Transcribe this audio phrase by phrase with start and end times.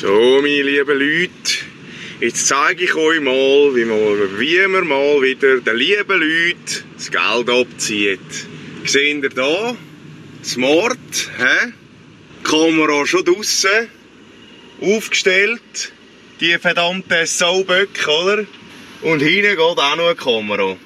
[0.00, 1.54] So, meine lieben Leute,
[2.20, 7.10] jetzt zeige ich euch mal, wie man, wie man mal wieder den lieben Leuten das
[7.10, 8.20] Geld abzieht.
[8.84, 9.74] Seht ihr da?
[10.44, 11.72] Smart, hä?
[12.44, 13.88] Kamera schon draussen,
[14.80, 15.92] aufgestellt,
[16.38, 18.44] die verdammten Sauböcke, oder?
[19.02, 20.76] Und hinten geht auch noch eine Kamera.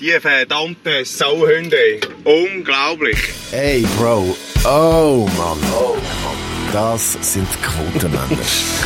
[0.00, 2.00] Die verdammten Sauhunde.
[2.24, 3.18] Unglaublich.
[3.52, 4.36] Ey, Bro.
[4.64, 5.58] Oh, Mann.
[5.72, 6.25] Oh, Mann.
[6.76, 8.20] Das sind Quotenmänner.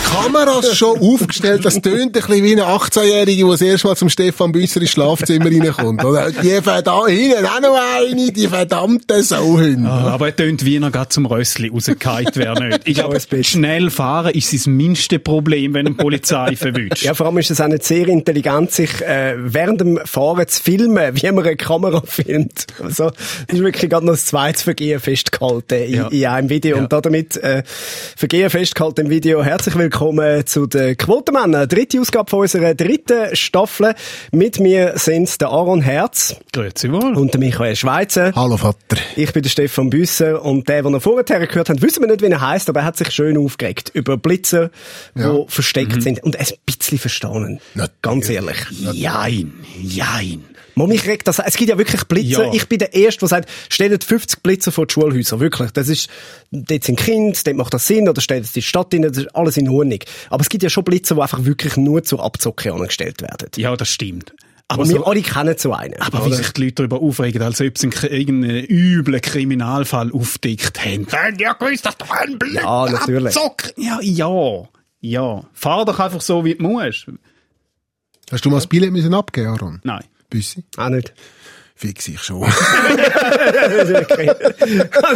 [0.04, 4.08] Kameras schon aufgestellt, das tönt ein bisschen wie eine 18-Jährige, die das erste Mal zum
[4.08, 6.04] Stefan Büsser ins Schlafzimmer reinkommt.
[6.04, 6.31] Oder?
[6.31, 9.90] Die da hinten auch noch eine, die verdammte Sauhunde.
[9.90, 12.82] Ah, aber er tönt wie er gerade zum Rössli rausgehalten wäre nicht.
[12.84, 17.03] Ich glaube, schnell fahren ist sein minste Problem, wenn eine Polizei verwünscht.
[17.03, 20.62] Ja, vor allem ist es auch nicht sehr intelligent, sich äh, während dem Fahren zu
[20.62, 22.68] filmen, wie man eine Kamera filmt.
[22.81, 23.11] Also,
[23.48, 26.07] das ist wirklich gerade noch das zweite Vergehen festgehalten in, ja.
[26.07, 26.76] in einem Video.
[26.76, 26.82] Ja.
[26.84, 27.64] Und damit äh,
[28.16, 29.43] Vergehen festgehalten im Video.
[29.43, 31.68] Herzlich willkommen zu den Quotenmännern.
[31.68, 33.95] Dritte Ausgabe von unserer dritten Staffel.
[34.33, 36.37] Mit mir sind der Aaron Herz.
[36.53, 37.17] Grüezi wohl.
[37.17, 38.33] Und der Michael Schweizer.
[38.34, 38.97] Hallo Vater.
[39.17, 42.22] Ich bin der Stefan Büsser und der, den ihr vorher gehört habt, wissen wir nicht,
[42.22, 44.70] wie er heißt, aber er hat sich schön aufgeregt über Blitzer,
[45.15, 45.33] ja.
[45.33, 46.00] die versteckt mhm.
[46.00, 47.61] sind und ein bisschen verstanden.
[48.03, 48.59] Ganz ehrlich.
[48.92, 50.44] Jein, jein.
[50.81, 52.47] Man, mich regt das, es gibt ja wirklich Blitzer.
[52.47, 52.53] Ja.
[52.53, 55.41] Ich bin der Erste, der sagt, stellt 50 Blitzer vor die Schulhäuser.
[55.41, 55.70] Wirklich.
[55.70, 56.09] Das ist,
[56.50, 59.34] dort sind Kinder, dort macht das Sinn, oder stellt es die Stadt rein, das ist
[59.34, 60.00] alles in Ordnung.
[60.31, 63.50] Aber es gibt ja schon Blitzer, die einfach wirklich nur zur Abzocke angestellt werden.
[63.56, 64.33] Ja, das stimmt.
[64.70, 66.00] Aber wir alle kennen so einen.
[66.00, 66.31] Aber oder?
[66.31, 71.09] wie sich die Leute darüber aufregen, als ob sie irgendeinen üblen Kriminalfall aufdeckt haben.
[71.39, 73.37] Ja, gewusst, dass doch ein Blitz Ja, natürlich.
[73.37, 73.72] Abzock.
[73.77, 74.69] Ja, ja,
[75.00, 75.42] ja.
[75.53, 77.06] Fahr doch einfach so, wie du musst.
[78.31, 79.81] Hast du mal das Billett müssen abgeben, Aaron?
[79.83, 80.05] Nein.
[80.31, 80.64] Büssi?
[80.77, 81.12] Auch nicht.
[81.81, 82.42] Fix ich schon.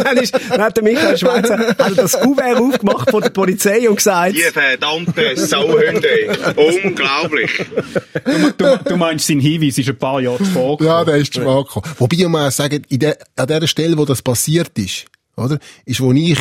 [0.03, 3.97] dann, ist, dann hat der Michael Schweizer hat das Kuvert aufgemacht von der Polizei und
[3.97, 4.35] gesagt...
[4.35, 6.09] Die verdammte Sauhunde.
[6.55, 7.51] Unglaublich.
[8.25, 11.65] Du, du, du, meinst, sein Hinweis ist ein paar Jahre zuvor Ja, der ist zuvor
[11.65, 11.85] gekommen.
[11.99, 15.05] Wobei ich mal sagen, in der, an der Stelle, wo das passiert ist,
[15.37, 16.39] oder, ist, wo ich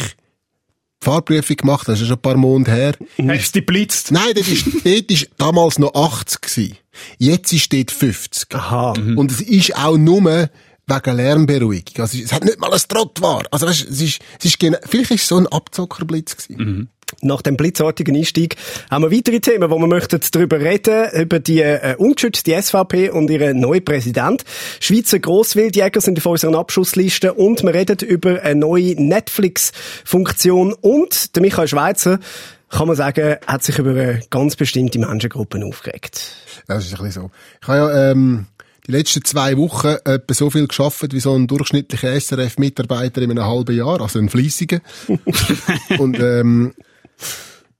[1.04, 2.92] Fahrprüfung gemacht, das ist schon ein paar Monate her.
[3.28, 4.10] Hast du die blitzt?
[4.10, 6.76] Nein, das ist, dort ist damals noch 80 gewesen.
[7.18, 8.54] Jetzt ist dort 50.
[8.54, 8.94] Aha.
[8.98, 9.18] Mhm.
[9.18, 10.48] Und es ist auch nur
[10.86, 11.94] wegen Lärmberuhigung.
[11.98, 13.42] Also, es hat nicht mal ein Trott war.
[13.50, 16.62] Also, weißt, es ist, es ist vielleicht ist es so ein Abzockerblitz gewesen.
[16.62, 16.88] Mhm.
[17.22, 18.56] Nach dem blitzartigen Einstieg
[18.90, 23.30] haben wir weitere Themen, wo wir möchten darüber reden, über die äh, ungeschützte SVP und
[23.30, 24.44] ihren neuen Präsident.
[24.80, 31.42] Schweizer Grosswildjäger sind auf unserer Abschussliste und wir reden über eine neue Netflix-Funktion und der
[31.42, 32.18] Michael Schweizer
[32.70, 36.32] kann man sagen, hat sich über eine ganz bestimmte Menschengruppen aufgeregt.
[36.66, 37.30] Das ist ein bisschen so.
[37.62, 38.46] Ich habe ja ähm,
[38.86, 43.44] die letzten zwei Wochen etwa so viel geschafft wie so ein durchschnittlicher SRF-Mitarbeiter in einem
[43.44, 44.80] halben Jahr, also ein Fleissiger.
[45.98, 46.74] und ähm,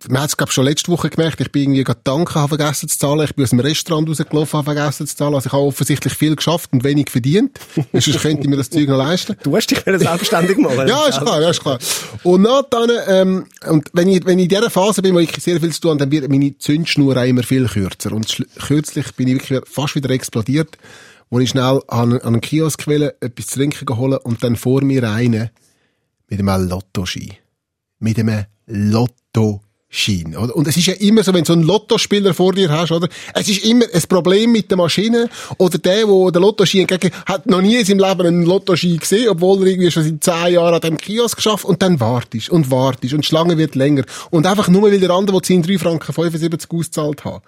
[0.08, 2.88] man hat es, glaube schon letzte Woche gemerkt, ich bin irgendwie gerade Tanken habe vergessen
[2.88, 5.62] zu zahlen, ich bin aus dem Restaurant rausgelaufen, habe vergessen zu zahlen, also ich habe
[5.62, 7.58] offensichtlich viel geschafft und wenig verdient,
[7.92, 9.36] sonst könnte ich mir das Zeug noch leisten.
[9.42, 10.86] Du hast dich selbstständig machen.
[10.88, 11.78] ja, ist klar, ja, ist klar.
[12.22, 15.60] Und dann, ähm, und wenn ich, wenn ich in dieser Phase bin, wo ich sehr
[15.60, 19.28] viel zu tun habe, dann wird meine Zündschnur auch immer viel kürzer und kürzlich bin
[19.28, 20.76] ich wirklich fast wieder explodiert,
[21.30, 24.82] wo ich schnell an, an einen Kiosk will, etwas zu trinken geholt und dann vor
[24.82, 25.50] mir eine
[26.28, 27.34] mit einem Lottoschein.
[27.98, 29.60] Mit einem Lotto då
[29.94, 30.37] Schein.
[30.37, 30.56] Oder?
[30.56, 33.09] Und es ist ja immer so, wenn du so einen Lottospieler vor dir hast, oder?
[33.32, 35.28] Es ist immer ein Problem mit der Maschine.
[35.56, 39.28] Oder der, der den Lottoschein entgegen, hat noch nie in seinem Leben einen Lottoschein gesehen,
[39.28, 42.72] obwohl er irgendwie schon seit zehn Jahren an dem Kiosk geschafft und dann wartest und
[42.72, 44.03] wartest und die Schlange wird länger.
[44.31, 47.43] Und einfach nur, weil der andere, der 10 3 Franken 75 ausgezahlt hat.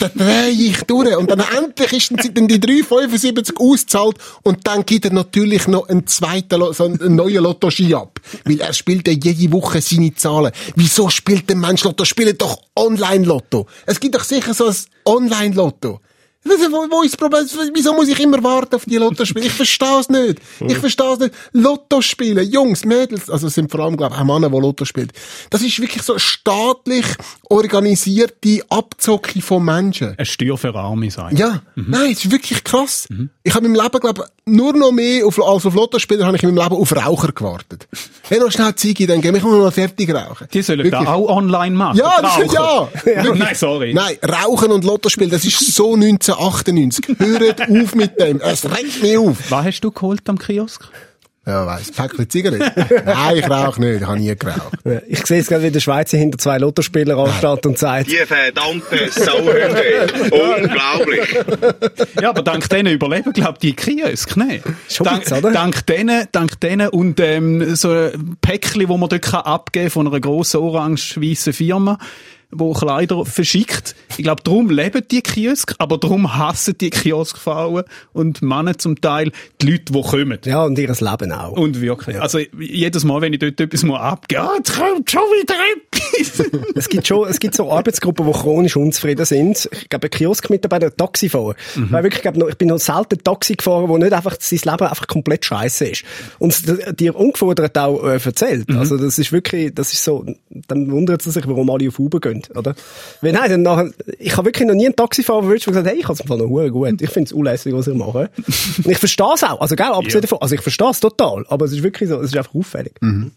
[0.00, 1.14] Dann dreh ich durch.
[1.16, 6.06] Und dann endlich ist dann die 3,75 ausgezahlt und dann gibt er natürlich noch einen
[6.06, 8.20] zweiten, so einen neuen Lottoschein ab.
[8.44, 10.52] Weil er spielt ja jede Woche seine Zahlen.
[10.76, 13.66] Wieso spielt der Mensch Lotto, spielen doch Online-Lotto.
[13.84, 16.00] Es gibt doch sicher so ein Online-Lotto.
[16.42, 17.46] Wo, wo ist das Problem?
[17.74, 19.44] Wieso muss ich immer warten auf die Lottospiele?
[19.44, 20.38] Ich verstehe es nicht.
[20.60, 21.34] Ich verstehe es nicht.
[21.52, 24.86] Lotto spielen, Jungs, Mädels, also es sind vor allem, glaube ich, auch Männer, die Lotto
[24.86, 25.10] spielen.
[25.50, 27.04] Das ist wirklich so staatlich
[27.50, 30.14] organisierte Abzocke von Menschen.
[30.16, 31.36] Ein Steuer für Arme, sagen.
[31.36, 31.62] Ja.
[31.74, 31.86] Mhm.
[31.88, 33.06] Nein, es ist wirklich krass.
[33.10, 33.28] Mhm.
[33.42, 36.54] Ich habe meinem Leben, glaube nur noch mehr auf, als auf Lottospieler habe ich in
[36.54, 37.88] meinem Leben auf Raucher gewartet.
[38.28, 40.46] Wenn noch schnell Ziege, dann gehe ich noch fertig rauchen.
[40.52, 41.02] Die sollen wirklich.
[41.04, 41.98] da auch online machen.
[41.98, 42.88] Ja, das, ja.
[43.04, 43.34] ja.
[43.34, 43.94] Nein, sorry.
[43.94, 47.16] Nein, Rauchen und Lottospielen, das ist so 1998.
[47.18, 48.40] Hört auf mit dem.
[48.40, 49.50] Es regt mich auf.
[49.50, 50.88] Was hast du geholt am Kiosk?
[51.46, 51.90] Ja, weiss.
[51.90, 52.70] Päckchen Zigaretten?
[53.06, 54.02] Nein, ich rauche nicht.
[54.02, 54.78] Ich habe nie geraucht.
[55.08, 58.10] Ich sehe es gerade, wie der Schweizer hinter zwei Lottospieler ansteht und sagt...
[58.10, 60.06] Die verdammte Sauhunde.
[60.30, 61.38] Unglaublich.
[62.20, 64.60] Ja, aber dank denen überleben, glaube ich, die Kiosk, ne?
[64.88, 65.50] Schon dank, Witz, oder?
[65.50, 70.06] dank denen, dank denen und ähm, so ein Päckchen, wo man dort abgeben kann von
[70.08, 71.98] einer grossen orange-weissen Firma
[72.50, 73.94] wo Kleider verschickt.
[74.16, 79.32] Ich glaube, darum leben die Kiosk, aber darum hassen die Kioskfrauen und Männer zum Teil
[79.62, 80.38] die Leute, die kommen.
[80.44, 81.52] Ja, und ihres Leben auch.
[81.52, 82.20] Und wirklich.
[82.20, 86.42] Also, jedes Mal, wenn ich dort etwas mal abgehe, ah, jetzt kommt schon wieder etwas.
[86.74, 89.68] es gibt schon, es gibt so Arbeitsgruppen, die chronisch unzufrieden sind.
[89.72, 91.54] Ich glaube, ein Kioskmitarbeiter, Taxifahrer.
[91.76, 91.92] Mhm.
[91.92, 94.88] Weil wirklich, ich, glaube, ich bin noch selten Taxi gefahren, wo nicht einfach sein Leben
[94.88, 96.04] einfach komplett scheiße ist.
[96.38, 96.62] Und
[96.98, 98.68] dir ungefordert auch äh, erzählt.
[98.68, 98.78] Mhm.
[98.78, 102.20] Also, das ist wirklich, das ist so, dann wundert es sich, warum alle auf Uber
[102.20, 102.74] gehen, oder?
[103.20, 105.92] Wenn nein, dann nachher, ich habe wirklich noch nie einen Taxifahrer erwischt, der gesagt hat,
[105.92, 107.02] hey, ich habe es im Fall noch gut.
[107.02, 108.14] Ich finde es unlässig, was ihr macht.
[108.14, 109.60] Und ich verstehe es auch.
[109.60, 110.20] Also, gell, abgesehen ja.
[110.22, 110.38] davon.
[110.40, 111.44] Also, ich verstehe es total.
[111.48, 112.94] Aber es ist wirklich so, es ist einfach auffällig.
[113.00, 113.32] Mhm.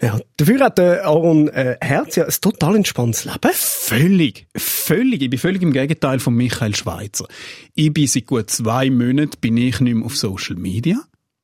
[0.00, 3.50] Ja, dafür hat der Aaron äh, Herz ja ein total entspanntes Leben.
[3.52, 4.46] Völlig.
[4.56, 5.22] Völlig.
[5.22, 7.26] Ich bin völlig im Gegenteil von Michael Schweizer.
[7.74, 10.98] Ich bin seit gut zwei Monaten bin ich nicht mehr auf Social Media.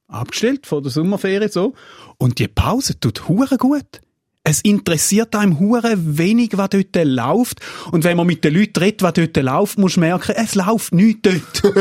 [0.09, 1.75] Abgestellt vor der Sommerferie so.
[2.17, 4.01] Und die Pause tut hure gut.
[4.49, 7.61] Es interessiert einem hure wenig, was dort läuft.
[7.93, 10.95] Und wenn man mit den Leuten redet, was dort läuft, muss man merken, es läuft
[10.95, 11.77] nichts dort.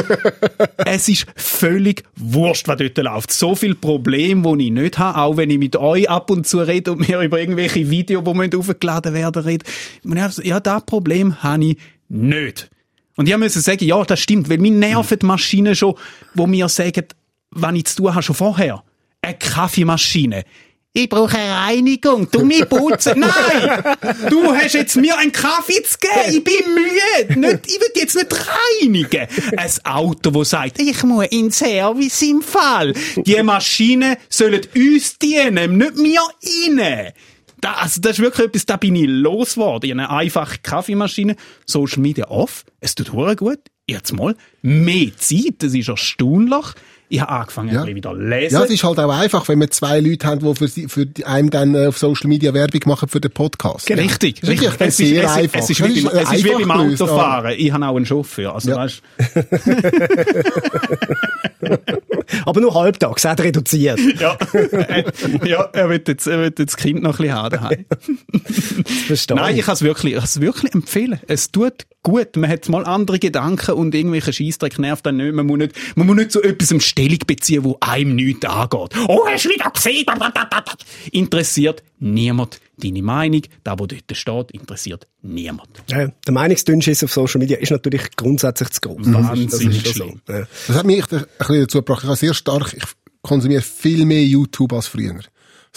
[0.86, 3.32] es ist völlig wurscht, was dort läuft.
[3.32, 6.60] So viel Probleme, die ich nicht habe, auch wenn ich mit euch ab und zu
[6.60, 9.66] rede und mir über irgendwelche Videos, die aufgeladen werden, rede.
[10.44, 11.78] Ja, das Problem habe ich
[12.10, 12.70] nicht.
[13.16, 15.96] Und ich musste sagen, ja, das stimmt, weil mir nerven die Maschinen schon,
[16.34, 17.06] wo mir sagen,
[17.52, 18.84] wenn ich zu tun habe, schon vorher.
[19.22, 20.44] Eine Kaffeemaschine
[20.94, 23.20] ich brauche eine Reinigung, du mich putzen.
[23.20, 23.84] Nein!
[24.30, 27.40] Du hast jetzt mir einen Kaffee zu geben, ich bin müde.
[27.40, 29.28] Nicht, ich will jetzt nicht reinigen.
[29.56, 32.94] Ein Auto, das sagt, ich muss in Service im Fall.
[33.16, 36.22] Die Maschinen sollen uns dienen, nicht mir
[36.66, 37.12] innen.
[37.62, 39.92] Da, also das ist wirklich etwas, da bin ich losgeworden.
[39.92, 41.36] Eine einfache Kaffeemaschine,
[41.66, 43.60] Social Media off, es tut gut.
[43.90, 46.66] Jetzt mal mehr Zeit, das ist erstaunlich
[47.10, 47.76] ich habe angefangen, ja.
[47.76, 48.56] ein bisschen wieder lesen.
[48.56, 51.08] Ja, es ist halt auch einfach, wenn man zwei Leute haben, die für, sie, für
[51.26, 53.90] einen dann äh, auf Social Media Werbung machen für den Podcast.
[53.90, 54.70] Richtig, das richtig.
[54.80, 55.60] Es ist, es, einfach.
[55.60, 57.54] Es ist, wie, beim, es ist wie beim Autofahren.
[57.58, 58.78] Ich habe auch einen Chauffeur, also ja.
[58.78, 59.02] weißt
[62.46, 64.00] Aber nur halbtags, auch reduziert.
[64.20, 64.38] ja,
[65.46, 67.86] ja er wird jetzt, er wird jetzt das Kind noch ein bisschen haben.
[69.36, 71.20] Nein, ich kann es wirklich, ich kann es wirklich empfehlen.
[71.28, 72.38] Es tut gut.
[72.38, 75.34] Man hat mal andere Gedanken und irgendwelche Scheissdreck nervt dann nicht.
[75.34, 78.96] Man muss nicht, man muss nicht zu etwas Stellung beziehen, wo einem nichts angeht.
[79.08, 80.06] Oh, hast du wieder gesehen?
[81.12, 83.42] Interessiert niemand deine Meinung.
[83.64, 85.70] Da, wo dort steht, interessiert niemand.
[85.90, 89.08] Ja, der Meinungsdünnschiss auf Social Media ist natürlich grundsätzlich zu groß.
[89.12, 90.14] Das, ist, das, so.
[90.30, 90.48] ja.
[90.68, 92.04] das hat mich ein bisschen dazu gebracht.
[92.04, 92.84] Ich habe sehr stark, ich
[93.22, 95.20] konsumiere viel mehr YouTube als früher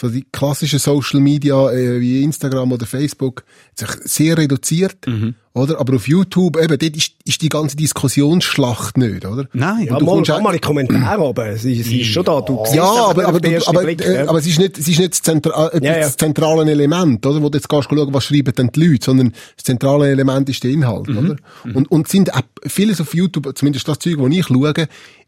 [0.01, 3.45] so die klassischen Social Media äh, wie Instagram oder Facebook
[3.75, 5.35] sich sehr reduziert, mhm.
[5.53, 5.81] Oder?
[5.81, 9.47] Aber auf YouTube eben, dort ist, ist die ganze Diskussionsschlacht nicht, oder?
[9.53, 12.41] Nein, ja, mal, auch, mal in Kommentare, aber sie, sie ist schon da.
[12.41, 15.13] Du ja, aber, aber, du, aber, Blick, äh, aber es ist nicht, es ist nicht
[15.13, 16.01] das, Zentra äh, ja, ja.
[16.01, 17.43] das zentrale Element, oder?
[17.43, 20.63] Wo du jetzt gehst schauen, was schreiben denn die Leute, sondern das zentrale Element ist
[20.63, 21.19] der Inhalt, mhm.
[21.19, 21.37] oder?
[21.65, 21.77] Mhm.
[21.77, 24.73] Und, und sind auch vieles auf YouTube, zumindest das Zeug, wo ich schaue,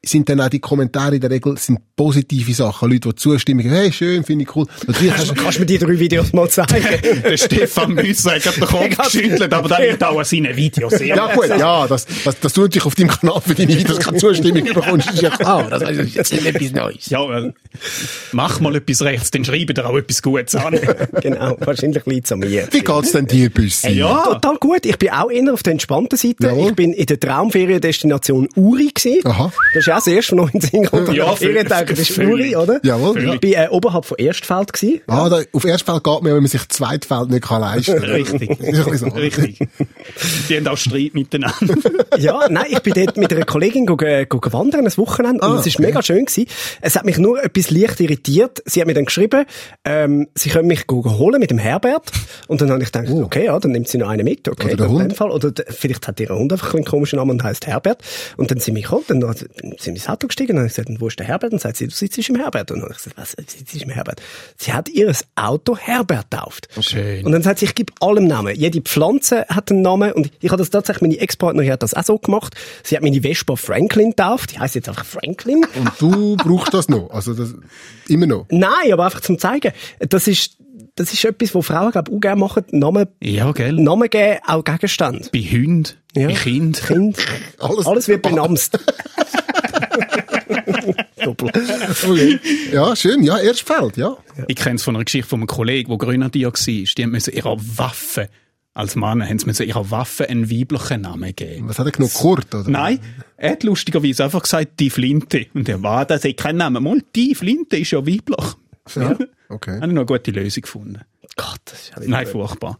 [0.04, 2.90] sind dann auch die Kommentare in der Regel sind positive Sachen.
[2.90, 4.66] Leute, die zustimmen, hey, schön, finde ich cool.
[4.86, 7.22] Natürlich hast, kannst du mir die drei Videos mal zeigen?
[7.22, 9.82] der Stefan Müsser hat den Kopf geschüttelt, aber dann
[10.20, 10.98] auch seinen Videos.
[11.00, 14.18] Ja, gut, ja, das, das, das tut dich auf deinem Kanal für deine Videos keine
[14.18, 15.68] Zustimmung bekommst, ist ja klar.
[15.70, 17.10] Das ist jetzt nicht etwas Neues.
[17.10, 17.52] Ja, äh,
[18.32, 20.78] mach mal etwas rechts, dann schreibe dir auch etwas Gutes an.
[21.22, 22.68] genau, wahrscheinlich liegt es an mir.
[22.70, 23.90] Wie geht's denn dir, Büssi?
[23.90, 24.22] Ja.
[24.24, 24.86] Total gut.
[24.86, 26.36] Ich bin auch eher auf der entspannten Seite.
[26.40, 26.70] Jawohl.
[26.70, 29.26] Ich bin in der Traumferiendestination Uri gewesen.
[29.26, 29.52] Aha.
[29.74, 31.14] Das ist auch das erste Mal in gekommen.
[31.14, 32.80] Ja, Ferientag, das ist Uri, oder?
[32.82, 33.34] Jawohl.
[33.34, 35.00] Ich bin äh, oberhalb von Erstfeld gewesen.
[35.06, 38.10] Ah, da, auf Erstfeld geht man, wenn man sich Zweitfeld nicht kann leisten kann.
[38.10, 38.58] Richtig.
[39.14, 39.58] Richtig.
[40.48, 41.74] Die haben auch Streit miteinander.
[42.18, 45.60] ja, nein, ich bin dort mit einer Kollegin gegangen, gegangen wandern, ein Wochenende, ah, und
[45.60, 45.86] es ist okay.
[45.86, 46.46] mega schön gewesen.
[46.80, 48.62] Es hat mich nur etwas leicht irritiert.
[48.66, 49.44] Sie hat mir dann geschrieben,
[49.84, 52.10] ähm, sie können mich holen mit dem Herbert.
[52.48, 53.22] Und dann habe ich gedacht, oh.
[53.24, 55.16] okay, ja, dann nimmt sie noch einen mit, okay, oder der Hund.
[55.16, 55.30] Fall.
[55.30, 58.02] Oder vielleicht hat ihr Hund einfach einen komischen Namen und heißt Herbert.
[58.36, 60.68] Und dann sind sie mich geholt, dann sind sie ins Auto gestiegen, und dann habe
[60.68, 61.52] ich gesagt, wo ist der Herbert?
[61.52, 62.70] Und dann sagt sie, du sitzt im Herbert.
[62.70, 64.20] Und dann habe ich gesagt, was, sitzt im Herbert?
[64.56, 66.68] Sie hat ihr Auto Herbert tauft.
[66.80, 67.24] Schön.
[67.24, 68.54] Und dann sagt sie, ich gebe allem Namen.
[68.54, 69.91] Jede Pflanze hat einen Namen.
[69.94, 72.54] Und ich habe das tatsächlich, meine Ex-Partnerin hat das auch so gemacht.
[72.82, 74.52] Sie hat meine Vespa Franklin tauft.
[74.52, 75.66] Die heißt jetzt einfach Franklin.
[75.74, 77.10] Und du brauchst das noch?
[77.10, 77.54] Also das,
[78.08, 78.46] immer noch?
[78.50, 79.72] Nein, aber einfach zum zeigen.
[79.98, 80.56] Das ist,
[80.96, 82.64] das ist etwas, was Frauen, glaube ich, auch gerne machen.
[82.70, 83.74] Namen, ja, gell?
[83.74, 85.30] Namen geben, auch Gegenstand.
[85.32, 86.28] Bei Hunden, ja.
[86.28, 86.82] bei Kind.
[86.82, 87.18] kind.
[87.58, 88.78] Alles, Alles wird benamst.
[91.24, 92.40] Okay.
[92.72, 93.22] Ja, schön.
[93.22, 94.16] Ja, Erstfeld, ja.
[94.48, 96.52] Ich kenne es von einer Geschichte von einem Kollegen, der Grenadier war.
[96.52, 98.28] Die müssen ihrer Waffe
[98.74, 101.68] als Mann haben sie müssen ihrer Waffe einen weiblichen Namen geben.
[101.68, 102.70] Was hat er genug Kurt, oder?
[102.70, 102.98] Nein,
[103.36, 105.46] er hat lustigerweise einfach gesagt, die Flinte.
[105.54, 106.82] Und er war, das hat keinen Namen.
[106.82, 108.46] Mal, die Flinte ist ja weiblich.
[108.96, 109.16] Ja,
[109.48, 109.76] okay.
[109.76, 111.00] Habe ich noch eine gute Lösung gefunden.
[111.36, 112.78] Gott, das ist ja Nein, furchtbar.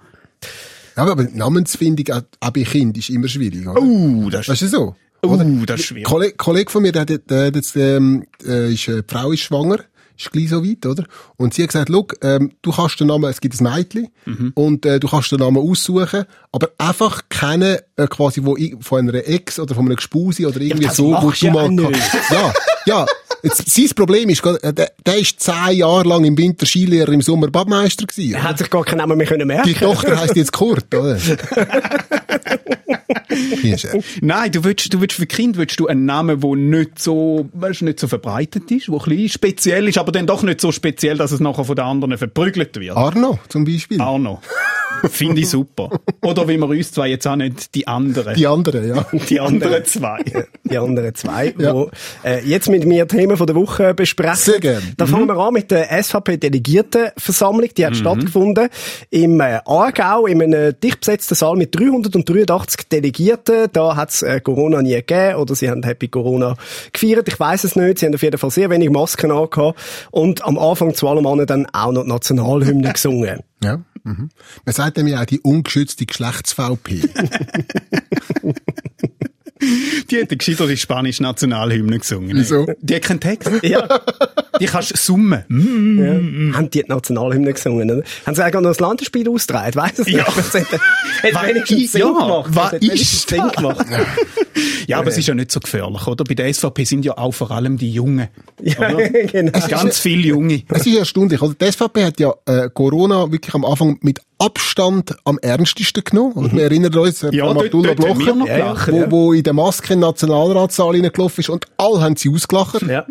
[0.97, 3.81] Ja, aber die Namensfindung auch, bei Kind ist immer schwierig, oder?
[3.81, 4.97] Uh, das ist ja so.
[5.25, 5.45] Uh, oder?
[5.67, 6.05] das ist schwierig.
[6.05, 9.33] Kollege, Kollege von mir, der, der, der, der jetzt, ähm, äh, ist, äh, die Frau
[9.33, 9.79] ist schwanger,
[10.17, 11.05] ist gleich so weit, oder?
[11.37, 14.53] Und sie hat gesagt, schau, ähm, du kannst den Namen, es gibt ein Mädchen, Mhm.
[14.55, 19.09] und äh, du kannst den Namen aussuchen, aber einfach keinen, äh, quasi, wo i- von
[19.09, 21.71] einer Ex oder von einem Gespusi oder irgendwie das so, wo du ja mal...
[22.31, 22.53] Ja,
[22.87, 23.07] ja.
[23.45, 27.23] Jetzt, sein Problem ist, äh, der, der ist zehn Jahre lang im Winter Skilehrer, im
[27.23, 28.35] Sommer Badmeister gewesen.
[28.35, 31.19] Er hat sich gar keinen Namen mehr können merken Die Tochter heisst jetzt Kurt, oder?
[34.21, 37.83] Nein, du willst, du willst für Kind willst du einen Namen, der nicht so, weißt,
[37.83, 41.17] nicht so verbreitet ist, der ein bisschen speziell ist, aber dann doch nicht so speziell,
[41.17, 42.97] dass es nachher von den anderen verprügelt wird.
[42.97, 44.01] Arno, zum Beispiel.
[44.01, 44.41] Arno.
[45.11, 45.91] Finde ich super.
[46.21, 48.35] Oder wie wir uns zwei jetzt auch nicht die anderen.
[48.35, 49.07] Die anderen, ja.
[49.29, 50.19] die anderen zwei.
[50.65, 51.75] die anderen zwei, Ja.
[51.75, 51.91] wo
[52.25, 54.37] äh, jetzt mit mir Themen von der Woche besprechen.
[54.37, 54.83] Sehr gern.
[54.97, 57.71] Da fangen wir an mit der SVP-Delegiertenversammlung.
[57.77, 58.69] Die hat stattgefunden
[59.11, 63.22] im äh, Aargau, in einem dicht besetzten Saal mit 383 Delegierten.
[63.73, 66.57] Da hat es äh, Corona nie gegeben oder sie haben Happy Corona
[66.93, 67.29] gefeiert.
[67.29, 67.99] Ich weiß es nicht.
[67.99, 69.79] Sie haben auf jeden Fall sehr wenig Masken angehabt
[70.11, 73.41] und am Anfang zu allem anderen dann auch noch die Nationalhymne gesungen.
[73.63, 73.81] Ja.
[74.05, 74.31] Mhm.
[74.65, 77.03] Man sagt dem ja auch die ungeschützte Geschlechts-VP.
[80.11, 82.37] Die hat gescheiter die spanische Nationalhymne gesungen.
[82.37, 82.67] Wieso?
[82.81, 83.49] Die hat keinen Text.
[83.63, 83.87] Ja.
[84.61, 85.45] Die kannst du summen.
[85.49, 85.99] Mm.
[86.53, 86.57] Ja.
[86.57, 88.03] Haben die die Nationalhymne gesungen, oder?
[88.27, 89.75] Haben sie eigentlich noch das Landesspiel ausgetragen?
[89.75, 90.25] Weiss es Ja.
[90.25, 90.29] nicht.
[90.73, 92.51] Hat, hat Was wenigstens ist- Sinn ja, gemacht.
[92.53, 93.53] Was ist Sinn das?
[93.57, 93.87] gemacht.
[94.87, 96.25] Ja, aber es ist ja nicht so gefährlich, oder?
[96.25, 98.29] Bei der SVP sind ja auch vor allem die Jungen.
[98.61, 98.93] Ja,
[99.33, 99.53] genau.
[99.69, 100.63] Ganz viele Junge.
[100.69, 101.55] Es ist erstaunlich, oder?
[101.55, 106.33] Die SVP hat ja äh, Corona wirklich am Anfang mit Abstand am ernstesten genommen.
[106.33, 108.77] Und wir erinnern uns Ja, an Abdullah dort haben wir Blocher, noch Ja, ja.
[108.89, 112.83] wo, wo in der Maske in den Nationalratssaal reingelaufen ist und alle haben sie ausgelacht.
[112.83, 113.07] Ja.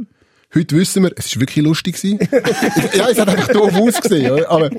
[0.53, 2.19] Heute wissen wir, es ist wirklich lustig gewesen.
[2.93, 4.49] ja, es hat einfach doof ausgesehen, oder?
[4.49, 4.69] aber,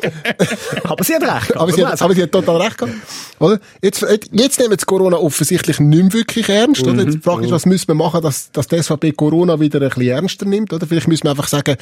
[0.85, 1.57] Aber sie hat recht.
[1.57, 2.95] aber, sie hat, aber sie hat total recht gehabt.
[3.39, 3.59] Oder?
[3.81, 7.03] Jetzt, jetzt nehmen sie Corona offensichtlich nicht mehr wirklich ernst, oder?
[7.03, 9.89] Jetzt die Frage ist, was müssen wir machen, dass, dass die SVP Corona wieder ein
[9.89, 10.87] bisschen ernster nimmt, oder?
[10.87, 11.77] Vielleicht müssen wir einfach sagen,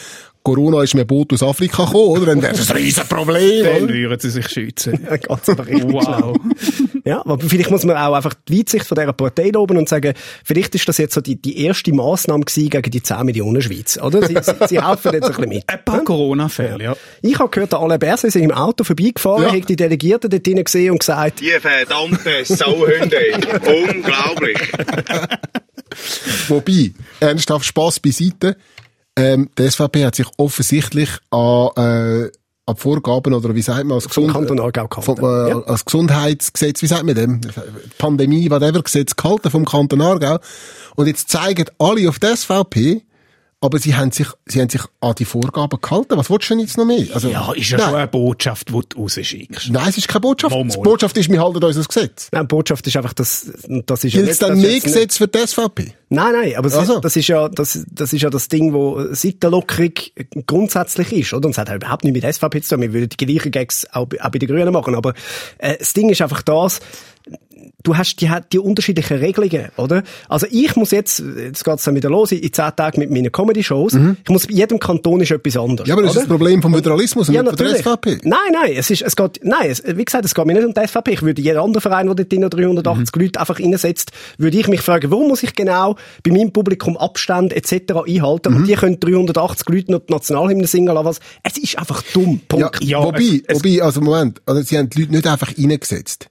[0.45, 2.27] Corona ist mit Boot aus Afrika gekommen, oder?
[2.27, 5.05] Dann wäre das ein Riesenproblem, Dann würden sie sich schützen.
[5.09, 5.49] Ganz.
[5.49, 6.37] Wow.
[7.05, 10.15] Ja, aber vielleicht muss man auch einfach die Weitsicht von dieser Partei loben und sagen,
[10.45, 14.27] vielleicht ist das jetzt so die, die erste Massnahme gegen die 10 Millionen Schweiz, oder?
[14.27, 15.65] Sie, sie, sie helfen jetzt ein bisschen mit.
[15.67, 16.97] Ein paar Corona-Fälle, ja.
[17.23, 19.53] Ich habe gehört, der Alain Berset ist im Auto vorbeigefahren, Ja.
[19.53, 23.17] hat die Delegierten dort drinnen gesehen und gesagt, Die verdammte Sauhunde.
[23.67, 24.59] Unglaublich.
[26.49, 28.57] Wobei, ernsthaft Spass beiseite,
[29.17, 32.31] ähm, die SVP hat sich offensichtlich an, äh,
[32.67, 35.61] an die Vorgaben, oder wie sagt man, als, Gesund vom, äh, ja.
[35.63, 37.41] als Gesundheitsgesetz, wie sagt man dem?
[37.99, 40.39] Pandemie, whatever, Gesetz gehalten vom Kanton Aargau.
[40.95, 43.03] Und jetzt zeigen alle auf die SVP,
[43.63, 46.17] aber sie haben sich, sie haben sich an die Vorgaben gehalten.
[46.17, 47.07] Was willst du denn jetzt noch mehr?
[47.13, 49.71] Also, Ja, ist ja nein, schon eine Botschaft, die du rausschickst.
[49.71, 50.55] Nein, es ist keine Botschaft.
[50.55, 50.71] Mal, mal.
[50.75, 52.29] Die Botschaft ist, wir halten uns das Gesetz.
[52.33, 53.51] Nein, die Botschaft ist einfach, dass,
[53.87, 55.93] das ist ja Gilt es nicht- dann mehr jetzt nicht- Gesetz für die SVP?
[56.09, 57.01] Nein, nein, aber Also.
[57.01, 59.93] das ist ja, das, das ist ja das Ding, wo Seitenlockerung
[60.47, 61.47] grundsätzlich ist, oder?
[61.47, 62.83] Und es hat halt überhaupt nichts mit SVP zu tun.
[62.83, 64.95] Wir würden die gleichen Gags auch, bei- auch bei den Grünen machen.
[64.95, 65.13] Aber,
[65.59, 66.81] äh, das Ding ist einfach das,
[67.83, 70.03] du hast die, die unterschiedlichen Regelungen, oder?
[70.29, 73.95] Also ich muss jetzt, jetzt geht's dann wieder los, in zehn Tagen mit meinen Comedy-Shows.
[74.25, 75.87] Ich muss, bei jedem Kanton ist etwas anderes.
[75.87, 75.89] Mhm.
[75.89, 76.27] Ja, aber das ist oder?
[76.27, 77.87] das Problem vom Föderalismus und Ja, nicht von der natürlich.
[77.87, 78.29] SVP.
[78.29, 80.75] Nein, nein, es ist, es geht, nein, es, wie gesagt, es geht mir nicht um
[80.75, 81.13] die SVP.
[81.13, 83.23] Ich würde jeden anderen Verein, der dort drinnen 380 Mhm.
[83.23, 87.57] Leute einfach reinsetzt, würde ich mich fragen, warum muss ich genau bei meinem Publikum Abstände
[87.57, 87.73] etc.
[88.07, 88.51] einhalten?
[88.53, 88.57] Mhm.
[88.59, 91.07] Und die können 380 Leute noch die Nationalhymne singen lassen.
[91.07, 91.21] Was.
[91.43, 92.41] Es ist einfach dumm.
[92.49, 92.83] Punkt.
[92.83, 96.29] Ja, Ja, wobei, es- wobei, also Moment, also sie haben die Leute nicht einfach reingesetzt.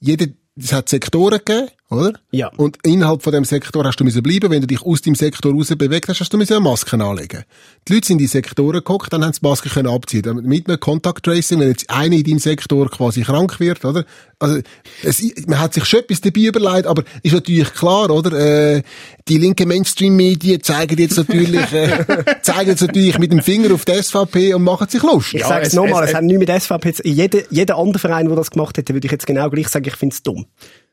[0.00, 0.26] Jeder,
[0.58, 2.12] es hat Sektoren gegeben, oder?
[2.30, 2.50] Ja.
[2.56, 4.50] Und innerhalb von dem Sektor hast du müssen bleiben.
[4.50, 7.44] Wenn du dich aus dem Sektor raus bewegt hast, hast du müssen eine Maske anlegen.
[7.88, 10.40] Die Leute sind in die Sektoren geguckt, dann haben sie die Maske können abziehen.
[10.44, 14.04] Mit einem Contact Tracing, wenn jetzt einer in deinem Sektor quasi krank wird, oder?
[14.38, 14.60] Also,
[15.02, 18.32] es, man hat sich schon etwas dabei überlegt, aber ist natürlich klar, oder?
[18.76, 18.82] Äh,
[19.26, 22.04] die linken Mainstream-Medien zeigen jetzt natürlich, äh,
[22.42, 25.34] zeigen jetzt natürlich mit dem Finger auf die SVP und machen sich lustig.
[25.36, 27.76] Ich Ja, sage es es- nochmal, es- es, hat nichts mit SVP zu jeder, jeder
[27.78, 30.22] andere Verein, der das gemacht hätte, würde ich jetzt genau gleich sagen, ich finde es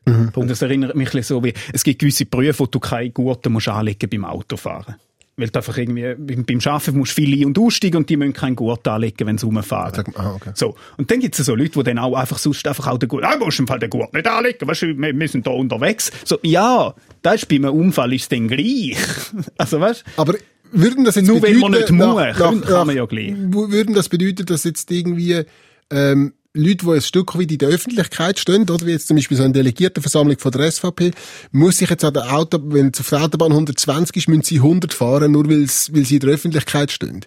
[0.06, 0.30] dumm.
[0.34, 3.50] Und das erinnert mich ein so wie, es gibt gewisse Berufe, wo du keine Gurte
[3.50, 4.96] musst anlegen beim Autofahren.
[5.38, 8.32] Weil du einfach irgendwie, beim, Arbeiten musst du viele ein- und aussteigen und die müssen
[8.32, 10.06] keinen Gurt anlegen, wenn sie rumfahren.
[10.14, 10.52] Ah, okay.
[10.54, 10.76] So.
[10.96, 13.22] Und dann gibt es so Leute, die dann auch einfach sonst einfach auch den Gurt,
[13.24, 15.50] ah, musst du im Fall den Gurt nicht anlegen, weißt du, wir, wir sind da
[15.50, 16.10] unterwegs.
[16.24, 18.96] So, ja, das ist bei einem Unfall ist dann gleich.
[19.58, 20.04] also, weißt?
[20.16, 20.36] Aber
[20.72, 22.36] würden das jetzt Nur weil man bedeuten, nicht muss, nach-
[22.66, 23.34] kann man ja gleich.
[23.36, 25.42] Würden das bedeuten, dass jetzt irgendwie
[25.90, 29.36] ähm, Leute, die ein Stück weit in der Öffentlichkeit stehen, oder wie jetzt zum Beispiel
[29.36, 31.12] so eine Delegiertenversammlung von der SVP,
[31.52, 34.56] muss sich jetzt an der Auto, wenn es auf der Autobahn 120 ist, müssen sie
[34.56, 37.24] 100 fahren, nur weil sie in der Öffentlichkeit stehen.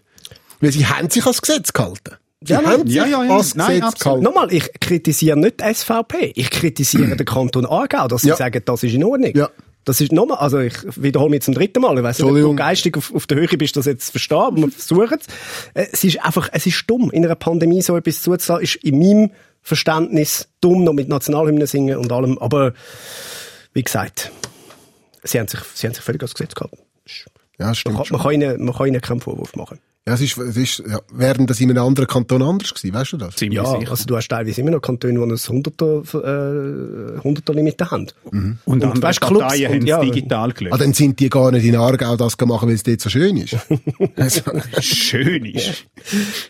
[0.62, 2.15] Weil sie haben sich als Gesetz gehalten.
[2.41, 3.41] Die Ja, haben sich ja, ja, ja.
[3.55, 4.00] Nein, absolut.
[4.00, 4.24] gehalten.
[4.24, 6.31] Nochmal, ich kritisiere nicht die SVP.
[6.36, 8.36] Ich kritisiere den Kanton Aargau, dass sie Ja.
[8.38, 9.31] sagen, das ist in Ordnung.
[9.36, 9.50] Ja.
[9.89, 11.98] Das ist nochmal, also ich wiederhole mich zum dritten Mal.
[11.98, 14.38] Ich weiss nicht, ob du geistig auf, auf der Höhe bist, das jetzt zu verstehen,
[14.38, 15.25] aber wir versuchen es.
[15.74, 17.10] Äh, Es ist einfach, es ist dumm.
[17.10, 19.31] In einer Pandemie so etwas zuzulassen, ist in meinem
[19.63, 22.38] Verständnis dumm, noch mit Nationalhymnen singen und allem.
[22.38, 22.74] Aber,
[23.74, 24.31] wie gesagt,
[25.24, 26.77] sie haben sich, sie haben sich völlig als Gesetz gehalten.
[27.58, 28.17] Ja, Man stimmt kann, schon.
[28.17, 29.79] man kann ihnen, man kann ihnen keinen Vorwurf machen.
[30.08, 33.13] Ja, es ist, es ist, ja, wären das in einem anderen Kanton anders gewesen, weißt
[33.13, 33.36] du das?
[33.36, 33.91] Ziemlich Ja, sicher.
[33.91, 38.08] also du hast teilweise immer noch Kantone, die ein Hunderter, äh, Hunderter Limite haben.
[38.32, 40.01] und, und andere weißt, Clubs Parteien und haben es ja.
[40.01, 40.74] digital gelöst.
[40.74, 43.38] Ah, dann sind die gar nicht in Aargau das gemacht, weil es dort so schön
[43.38, 43.58] ist.
[44.15, 44.41] also,
[44.79, 45.86] Schön ist.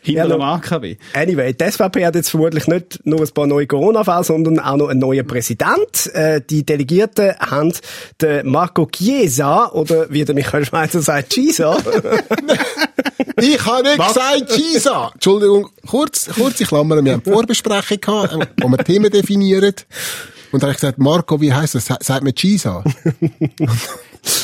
[0.03, 0.41] Hinter Ja, dem.
[0.41, 0.96] AKW.
[1.13, 4.88] Anyway, die SVP hat jetzt vermutlich nicht nur ein paar neue Corona-Fälle, sondern auch noch
[4.88, 6.08] einen neuen Präsident.
[6.13, 7.74] Äh, die Delegierten haben
[8.22, 11.77] den Marco Chiesa, oder wie der Michael Schweizer sagt, Chiesa.
[13.43, 15.12] ich habe nicht gesagt Gisa.
[15.13, 17.03] Entschuldigung, kurz, kurze Klammer.
[17.03, 19.74] Wir haben eine Vorbesprechung gehabt, wo wir Themen definieren.
[20.51, 21.86] Und dann habe ich gesagt, Marco, wie heisst das?
[21.86, 22.84] Sa- Sagt mir Gisa.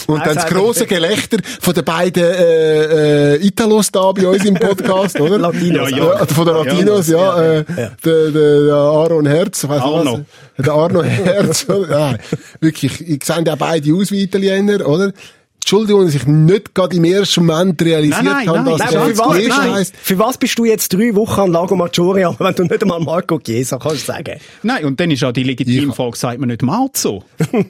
[0.07, 4.53] Und dann das grosse Gelächter von den beiden äh, äh, Italos da bei uns im
[4.53, 5.37] Podcast, oder?
[5.37, 5.89] Latinos.
[5.91, 7.41] Ja, Ja, von den Latinos, ja.
[7.41, 7.63] äh,
[8.03, 9.63] Der, der, der Aaron Herz.
[9.63, 10.19] ich weiss nicht Arno.
[10.57, 11.65] Was, der Arno Herz.
[11.67, 12.11] oder?
[12.11, 12.17] ja,
[12.61, 15.11] wirklich, ich sehe ja beide aus wie Italiener, oder?
[15.65, 18.93] Entschuldigung, dass ich nicht gerade im ersten Moment realisiert Nein, nein, habe, dass nein, das
[18.93, 22.53] Nein, für, was, nein, für was bist du jetzt drei Wochen an Lago Maggiore, wenn
[22.53, 24.39] du nicht einmal Marco Chiesa kannst sagen?
[24.61, 27.23] Nein, und dann ist auch die legitime Ich- Frage, sagt man nicht Marzo?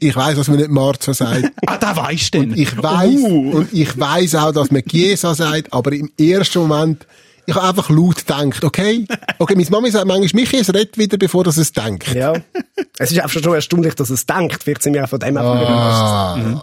[0.00, 1.50] Ich weiss, dass man nicht Marzo sagt.
[1.66, 2.56] Ah, da weisst du denn.
[2.56, 3.50] Ich weiss, Uh.
[3.58, 7.06] und ich weiss auch, dass man Chiesa sagt, aber im ersten Moment,
[7.46, 9.06] ich habe einfach laut gedacht, okay?
[9.38, 12.12] Okay, meine Mami sagt manchmal, Michi, es redet wieder, bevor das es denkt.
[12.14, 12.32] Ja.
[12.98, 14.62] es ist einfach schon erstaunlich, dass es denkt.
[14.62, 16.62] Vielleicht sind wir auch von dem einfach überrascht.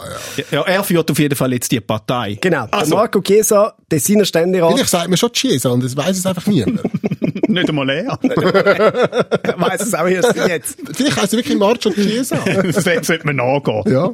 [0.50, 2.38] Ja, er führt auf jeden Fall jetzt die Partei.
[2.40, 2.66] Genau.
[2.66, 6.26] Der Also, Marco Chiesa, Tessiner Ständerat, Vielleicht sagt man schon Chiesa und das weiss es
[6.26, 6.80] einfach niemand.
[7.52, 8.18] nicht einmal er.
[9.56, 10.78] weiss es auch erst jetzt.
[10.92, 12.36] Vielleicht heisst es wirklich Marcio Chiesa.
[12.62, 13.82] das sollte man nachgehen.
[13.86, 14.10] Ja.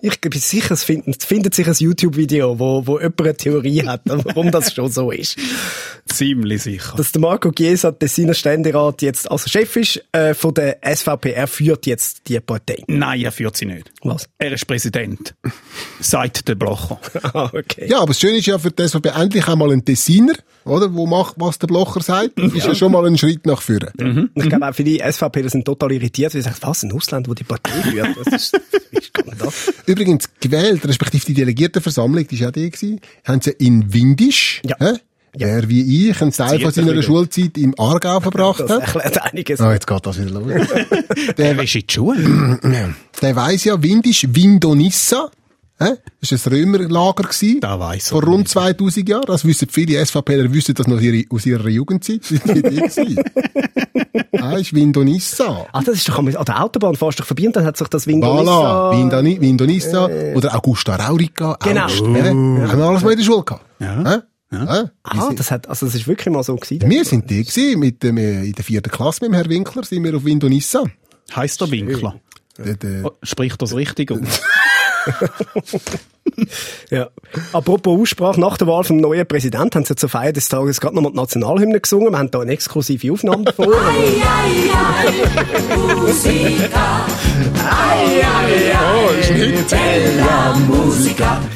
[0.00, 4.02] Ich bin sicher, es findet, findet sich ein YouTube-Video, wo, wo jemand eine Theorie hat,
[4.04, 5.36] warum das schon so ist.
[6.06, 6.94] Ziemlich sicher.
[6.96, 11.46] Dass der Marco Chiesa, Tessiner Ständerat, jetzt als Chef ist äh, von der SVP, er
[11.46, 12.82] führt jetzt die Partei.
[12.86, 13.92] Nein, er führt sie nicht.
[14.02, 14.28] Was?
[14.38, 15.34] Er ist Präsident.
[16.00, 17.00] Seit der Blocher.
[17.34, 17.86] Ah, okay.
[17.88, 20.34] Ja, aber das Schöne ist ja für das, SVP endlich einmal ein Tessiner,
[20.64, 20.92] oder?
[20.94, 22.32] Wo macht, was der Blocher sagt.
[22.42, 23.92] Das ist ja schon mal ein Schritt nach vorne.
[23.98, 27.28] Und Ich glaube auch viele SVP sind total irritiert, weil sie sagen, was, ein Ausländer,
[27.28, 28.08] der die Partei führt?
[28.24, 28.52] Das ist,
[28.90, 29.72] wie kann das?
[29.86, 34.76] Übrigens gewählt, respektive die Delegiertenversammlung, die war auch die gewesen, haben sie in Windisch, Ja.
[34.78, 34.92] hä?
[35.34, 37.02] Wer wie ich einen Teil von seiner.
[37.02, 38.80] Schulzeit im Aargau verbracht Das hat.
[38.82, 39.60] erklärt einiges.
[39.62, 40.52] Ah, jetzt geht das wieder los.
[41.38, 42.60] Der ist in die Schule.
[43.22, 45.30] Der weiss ja, Windisch, Windonissa,
[45.84, 45.96] hä?
[46.20, 47.60] Das war ein Römerlager gewesen.
[47.60, 49.24] Da weiss Vor rund 2000 Jahren.
[49.26, 50.96] Das wissen viele SVPler, wissen das noch
[51.30, 52.20] aus ihrer, Jugendzeit.
[52.30, 53.16] Das war die.
[54.40, 55.66] Ah, ist Windonissa.
[55.72, 58.06] Ah, das ist doch an der Autobahn fährst du vorbei und dann hat sich das
[58.08, 58.90] Voilà, Windonissa...
[58.92, 61.56] Windoni- Windonissa oder Augusta Raurica.
[61.62, 61.84] Genau.
[61.84, 62.22] August, hä?
[62.28, 63.64] Haben wir alles mal in der Schule gehabt.
[63.78, 64.04] Ja.
[64.04, 64.56] Hä?
[64.56, 64.90] Ja.
[65.04, 66.90] Ah, das hat, also das ist wirklich mal so gewesen.
[66.90, 69.84] Wir sind die gewesen, mit dem, äh, in der vierten Klasse mit dem Herrn Winkler,
[69.84, 70.82] sind wir auf Windonissa.
[71.36, 72.16] Heißt der Winkler.
[72.58, 74.18] Der, der, Oh, Spricht das richtig aus?
[76.90, 77.08] Ja.
[77.52, 80.94] Apropos Aussprache, nach der Wahl vom neuen Präsidenten haben sie zur Feier des Tages gerade
[80.94, 82.12] nochmal die Nationalhymne gesungen.
[82.12, 83.68] Wir haben da eine exklusive Aufnahme davon.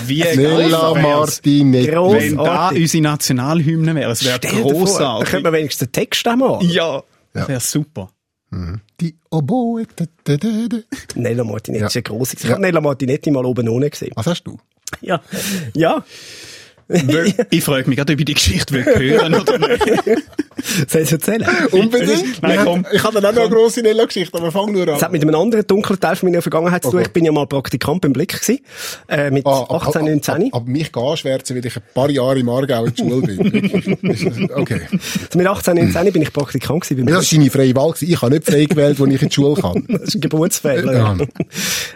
[0.07, 1.91] Wie Nella geil wär's, Martinetti.
[1.91, 2.13] Gross.
[2.15, 4.13] Wenn da unsere Nationalhymne wäre.
[4.13, 5.31] Es wäre vor, grossartig.
[5.31, 6.59] könnte man wenigstens den Text auch mal.
[6.63, 8.11] Ja, das wäre super.
[9.01, 9.87] Die Oboe.
[9.97, 10.77] Da, da, da.
[11.15, 11.87] Nella Martinetti Ja.
[11.89, 12.33] ist ja gross.
[12.35, 14.13] Ich habe Nella Martinetti mal oben ohne gesehen.
[14.15, 14.59] Was hast du?
[15.01, 15.21] Ja.
[15.75, 16.05] Ja.
[17.51, 19.83] Ich frage mich gerade, ob ich die Geschichte will hören oder nicht.
[20.89, 21.45] Soll ich es erzählen?
[21.71, 22.43] Unbedingt.
[22.43, 22.87] Nein, komm.
[22.93, 25.13] Ich habe dann auch noch eine grosse Nella-Geschichte, aber fang nur Das hat an.
[25.13, 26.99] mit einem anderen dunklen Teil von meiner Vergangenheit zu tun.
[27.01, 27.07] Okay.
[27.09, 28.61] Ich bin ja mal Praktikant beim Blick gewesen,
[29.09, 30.35] äh, mit Ah, ab- 18, ab- 19.
[30.35, 34.51] ab- Aber mich anschwärzen, weil ich ein paar Jahre im Aargau in der Schule bin.
[34.55, 34.81] okay.
[34.91, 37.91] Also mit 18, 19 bin ich Praktikant gewesen beim Ja, Das war deine freie Wahl.
[37.93, 38.13] gewesen.
[38.13, 39.85] Ich habe nicht frei gewählt, als ich in die Schule kam.
[39.89, 40.93] Das ist ein Geburtsfehler.
[40.95, 41.17] Ja.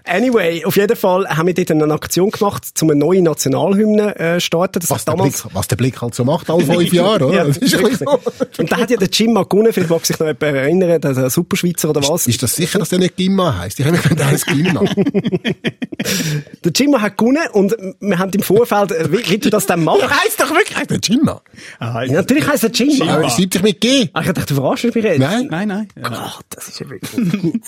[0.04, 4.40] Anyway, auf jeden Fall haben wir dort eine Aktion gemacht, um eine neue Nationalhymne äh,
[4.40, 4.79] starten.
[4.80, 7.36] Das Was der, damals Blick, was der Blick halt so macht, alle fünf Jahre, oder?
[7.36, 8.20] Ja, das ist so.
[8.58, 11.30] Und da hat ja der Jim mal gewonnen, vielleicht mag sich noch jemand erinnern, der,
[11.30, 12.26] Superschweizer oder was.
[12.26, 13.78] Ist das sicher, dass der nicht Gimma heisst?
[13.78, 14.82] Ich habe mir gedacht, der heisst Gimma.
[16.64, 19.84] Der Jim hat gewonnen und wir haben im Vorfeld, äh, wie, wie du das dann
[19.84, 20.08] machst.
[20.08, 21.40] heisst doch wirklich, heisst der Gimma.
[21.78, 23.02] Ah, Ja, natürlich heisst der Jim.
[23.08, 24.08] Aber es schreibt sich mit G.
[24.12, 25.18] Ah, ich dachte, du verarschst mich jetzt.
[25.18, 25.48] Nein.
[25.50, 25.88] Nein, nein.
[26.02, 27.10] Gott, das ist ja wirklich...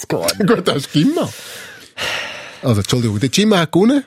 [0.08, 1.28] Gut, das ist Gimma.
[2.62, 4.04] Also, Entschuldigung, der Gimma hat gewonnen.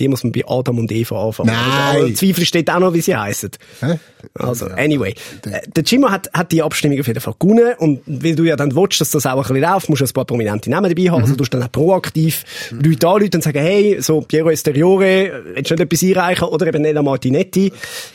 [0.00, 1.50] Die muss man bei Adam und Eva anfangen.
[1.50, 2.02] Nein.
[2.02, 3.50] Also, Zweifel steht auch noch, wie sie heißen.
[3.80, 3.98] Hä?
[4.34, 5.14] Also, anyway.
[5.46, 7.74] Äh, Der Jimmo hat, hat die Abstimmung auf jeden Fall gewonnen.
[7.78, 10.12] Und weil du ja dann willst, dass das auch ein bisschen läuft, musst du ein
[10.12, 11.22] paar prominente Namen dabei haben.
[11.22, 15.70] Also, du musst dann auch proaktiv Leute anrufen und sagen, hey, so Piero Esteriore, willst
[15.70, 16.48] du nicht etwas einreichen?
[16.48, 17.72] Oder eben Nella Martinetti.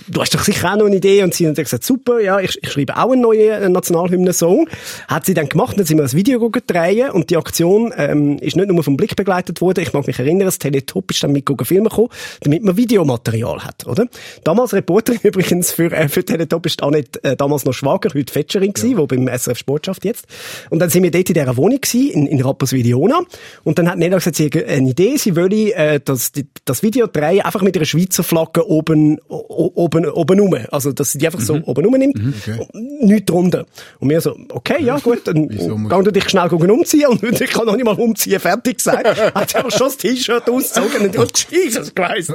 [0.07, 1.23] Du hast doch sicher auch noch eine Idee.
[1.23, 4.67] Und sie hat gesagt, super, ja, ich, ich schreibe auch einen neuen äh, Nationalhymnen-Song.
[5.07, 8.55] Hat sie dann gemacht, dann sind wir das Video drehen und die Aktion ähm, ist
[8.55, 9.81] nicht nur vom Blick begleitet worden.
[9.81, 11.45] Ich mag mich erinnern, das Teletop ist dann mit
[11.75, 12.09] Filmen gekommen,
[12.41, 14.05] damit man Videomaterial hat, oder?
[14.43, 18.71] Damals Reporterin übrigens für, äh, für Teletop ist nicht äh, damals noch Schwager, heute Fetscherin
[18.73, 20.25] gewesen, wo beim SRF Sport schafft jetzt.
[20.69, 23.21] Und dann sind wir dort in dieser Wohnung gewesen, in, in Rapperswil-Jona.
[23.63, 26.31] Und dann hat Nella gesagt, sie hat eine Idee, sie wolle äh, das,
[26.63, 30.55] das Video drehen, einfach mit einer Schweizer Flagge oben, o- oben, oben rum.
[30.71, 32.15] Also, dass sie die einfach so oben rumnimmt.
[32.15, 32.65] okay.
[33.01, 33.65] Nichts drunter.
[33.99, 37.07] Und wir so, okay, ja gut, dann geh du dich schnell umziehen.
[37.07, 39.05] Und ich kann noch nicht mal umziehen, fertig gesagt.
[39.35, 41.15] Hat sie aber schon das T-Shirt ausgezogen und
[41.65, 42.33] oh, Jesus Christ.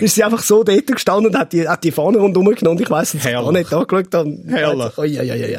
[0.00, 2.82] Ist sie einfach so dort gestanden und hat die, hat die Fahne rundherum genommen und
[2.82, 3.64] ich weiss, dass sie gar Herrlich.
[3.64, 4.44] nicht angeschaut haben.
[4.48, 4.98] Herrlich.
[4.98, 5.58] Ui, ui, ui, ui.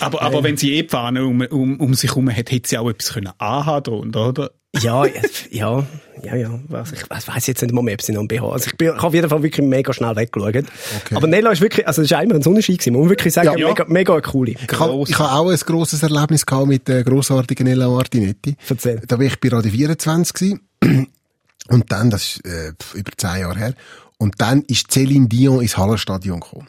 [0.00, 2.78] Aber, aber wenn sie eh die Fahne um, um, um sich herum hat, hätte sie
[2.78, 4.50] auch etwas können anhaben drunter, oder?
[4.80, 5.04] Ja,
[5.50, 5.86] ja,
[6.22, 6.58] ja, ja.
[6.68, 8.76] Was, ich weiss, weiss jetzt nicht mal mehr, ob sie noch ein BH Also ich
[8.76, 10.64] bin ich auf jeden Fall wirklich mega schnell weggeschaut.
[11.14, 12.92] Aber Nella ist wirklich, also es ist immer ein Sonnenschein gewesen.
[12.94, 13.68] Man muss wirklich sagen, Ja.
[13.68, 14.52] mega, mega eine coole.
[14.52, 18.56] Ich habe ich auch ein grosses Erlebnis gehabt mit der grossartigen Ella Martinetti.
[18.68, 19.00] Erzähl.
[19.06, 21.08] Da war ich bei Radio 24 gewesen.
[21.68, 23.74] Und dann, das ist äh, über zehn Jahre her,
[24.18, 26.68] und dann ist Céline Dion ins Hallenstadion gekommen.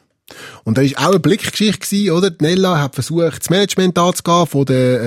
[0.63, 2.31] Und da ist auch eine Blickgeschichte gewesen, oder?
[2.31, 5.01] Die Nella hat versucht, das Management anzugehen von der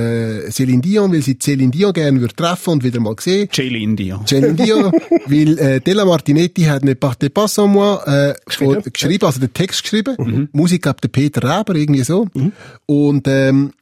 [0.46, 3.48] äh, Céline Dion, weil sie Céline Dion gerne würde treffen und wieder mal sehen.
[3.50, 4.16] Chile India.
[4.24, 4.92] Céline Dion,
[5.26, 8.82] weil äh, Della Martinetti hat «Ne partez pas sans moi» äh, geschrieben.
[8.92, 10.48] geschrieben, also den Text geschrieben.
[10.52, 12.28] Musik ab der Peter Reber, irgendwie so.
[12.86, 13.72] Und ähm,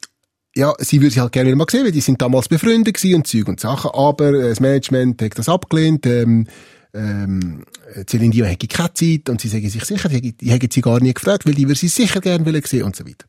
[0.56, 3.16] ja, sie würde sie halt gerne wieder mal sehen, weil die sind damals befreundet gewesen
[3.16, 6.06] und Zeug und Sachen, aber äh, das Management hat das abgelehnt.
[6.06, 6.46] Ähm,
[6.94, 7.64] ähm,
[8.06, 11.12] Céline Dion hätte keine Zeit und sie sagen sich sicher, die, hätten sie gar nie
[11.12, 13.26] gefragt, weil die würde sie sicher gerne wollen sehen und so weiter.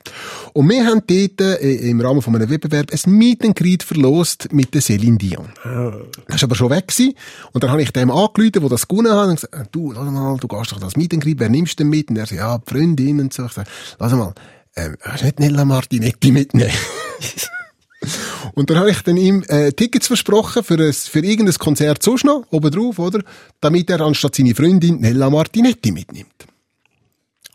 [0.53, 4.53] Und wir haben dort äh, im Rahmen von einem Wettbewerb ein Meet and Greet verlost
[4.53, 5.49] mit der Céline Dion.
[6.27, 7.13] Das war aber schon weg gewesen.
[7.51, 10.37] Und dann habe ich dem angerufen, der das gewonnen hat, und gesagt, du, lass mal,
[10.37, 12.09] du gehst doch das Meet and Greet, wer nimmst du denn mit?
[12.09, 13.45] Und er sagt, ja, die Freundin und so.
[13.45, 14.33] Ich sage, lass mal,
[14.77, 16.71] ähm, hast du nicht Nella Martinetti mitnehmen?
[18.53, 22.25] Und dann habe ich dann ihm äh, Tickets versprochen für, ein, für irgendein Konzert sonst
[22.25, 23.21] noch, oben drauf, oder?
[23.59, 26.45] Damit er anstatt seine Freundin Nella Martinetti mitnimmt.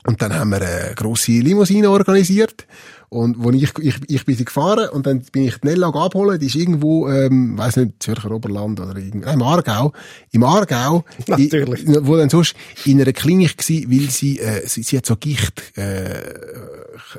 [0.04, 2.66] Und dann haben wir eine grosse Limousine organisiert.
[3.08, 6.40] Und wo ich, ich, ich bin sie gefahren und dann bin ich die Nella abholen.
[6.40, 9.92] Die ist irgendwo, ähm, weiss nicht, Zürcher Oberland oder irgendwo, nein, im Aargau.
[10.30, 11.04] Im Aargau.
[11.26, 11.86] Natürlich.
[11.86, 12.54] I, wo dann sonst
[12.86, 16.22] in einer Klinik gsi, weil sie, äh, sie, sie hat so Gicht, äh,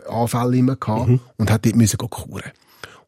[0.10, 2.43] Anfälle immer gehabt und hat dort müssen kuren.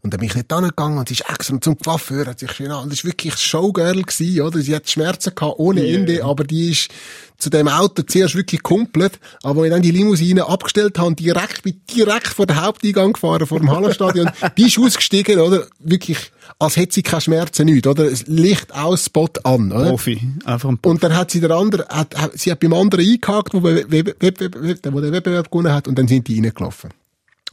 [0.05, 2.69] Und dann bin ich nicht angegangen und sie ist extra zum Coiffeur, hat sich schön
[2.69, 2.91] an.
[2.91, 4.59] Das war wirklich Showgirl gewesen, oder?
[4.59, 6.91] Sie hat Schmerzen gehabt ohne Ende, aber die ist
[7.39, 9.19] zu dem Auto zuerst wirklich kumpelt.
[9.41, 13.47] Aber wenn ich dann die Limousine abgestellt habe, direkt, bin direkt vor den Haupteingang gefahren,
[13.47, 15.65] vor dem Hallenstadion, die ist ausgestiegen, oder?
[15.79, 16.19] Wirklich,
[16.59, 18.05] als hätte sie keine Schmerzen nicht, oder?
[18.05, 19.89] Es Licht aus, Spot an, oder?
[19.89, 20.21] Profi.
[20.45, 20.93] Einfach ein Profi.
[20.93, 23.89] Und dann hat sie der andere, hat, hat, sie hat beim anderen eingehakt, wo, Web,
[23.89, 26.91] Web, wo der Wettbewerb gewonnen hat, und dann sind die reingelaufen.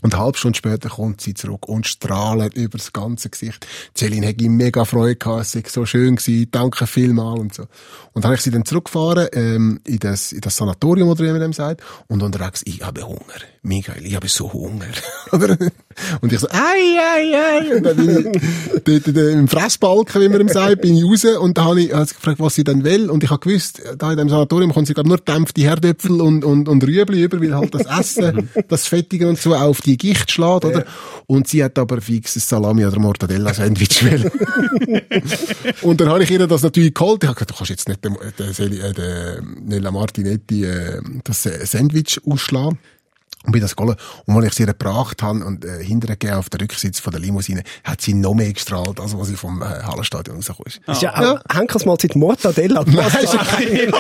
[0.03, 3.67] Und eine halbe Stunde später kommt sie zurück und strahlt über das ganze Gesicht.
[3.97, 7.63] Celine ihm mega Freude gehabt, es sei so schön gewesen, danke vielmal und so.
[8.13, 11.31] Und dann habe ich sie dann zurückgefahren, ähm, in das, in das Sanatorium, oder wie
[11.31, 13.21] man dem sagt, und unterwegs, ich habe Hunger.
[13.65, 14.87] Michael, ich habe so Hunger.
[15.33, 15.57] Oder?
[16.21, 17.77] und ich so, ei, ei, ei.
[17.77, 17.97] Und dann
[18.83, 21.93] bin ich im Fressbalken, wie man ihm sagt, bin ich raus und da habe ich,
[21.93, 23.09] ich gefragt, was sie denn will.
[23.09, 26.45] Und ich habe gewusst, da in dem Sanatorium kommen sie glaub, nur dämpfte Herdöpfel und,
[26.45, 30.33] und, und Rüebli über, weil halt das Essen, das Fettige und so auf die Gicht
[30.33, 30.85] schlägt, oder?
[31.27, 34.31] Und sie hat aber fix ein Salami- oder Mortadella-Sandwich wollen.
[35.83, 37.23] Und dann habe ich ihr das natürlich geholt.
[37.23, 41.65] Ich habe gesagt, du kannst jetzt nicht den, den, den Nella Martinetti äh, das äh,
[41.65, 42.79] Sandwich ausschlagen.
[43.45, 43.99] Und bin das geholt.
[44.27, 47.63] Und als ich sie gebracht habe und äh, hinterher auf der Rücksitz von der Limousine,
[47.85, 50.81] hat sie noch mehr gestrahlt, als was sie vom äh, Hallenstadion rausgekommen ist.
[50.89, 52.85] Ist ja auch Henkersmahlzeit Mortadella.
[52.87, 53.93] Nein, es war keine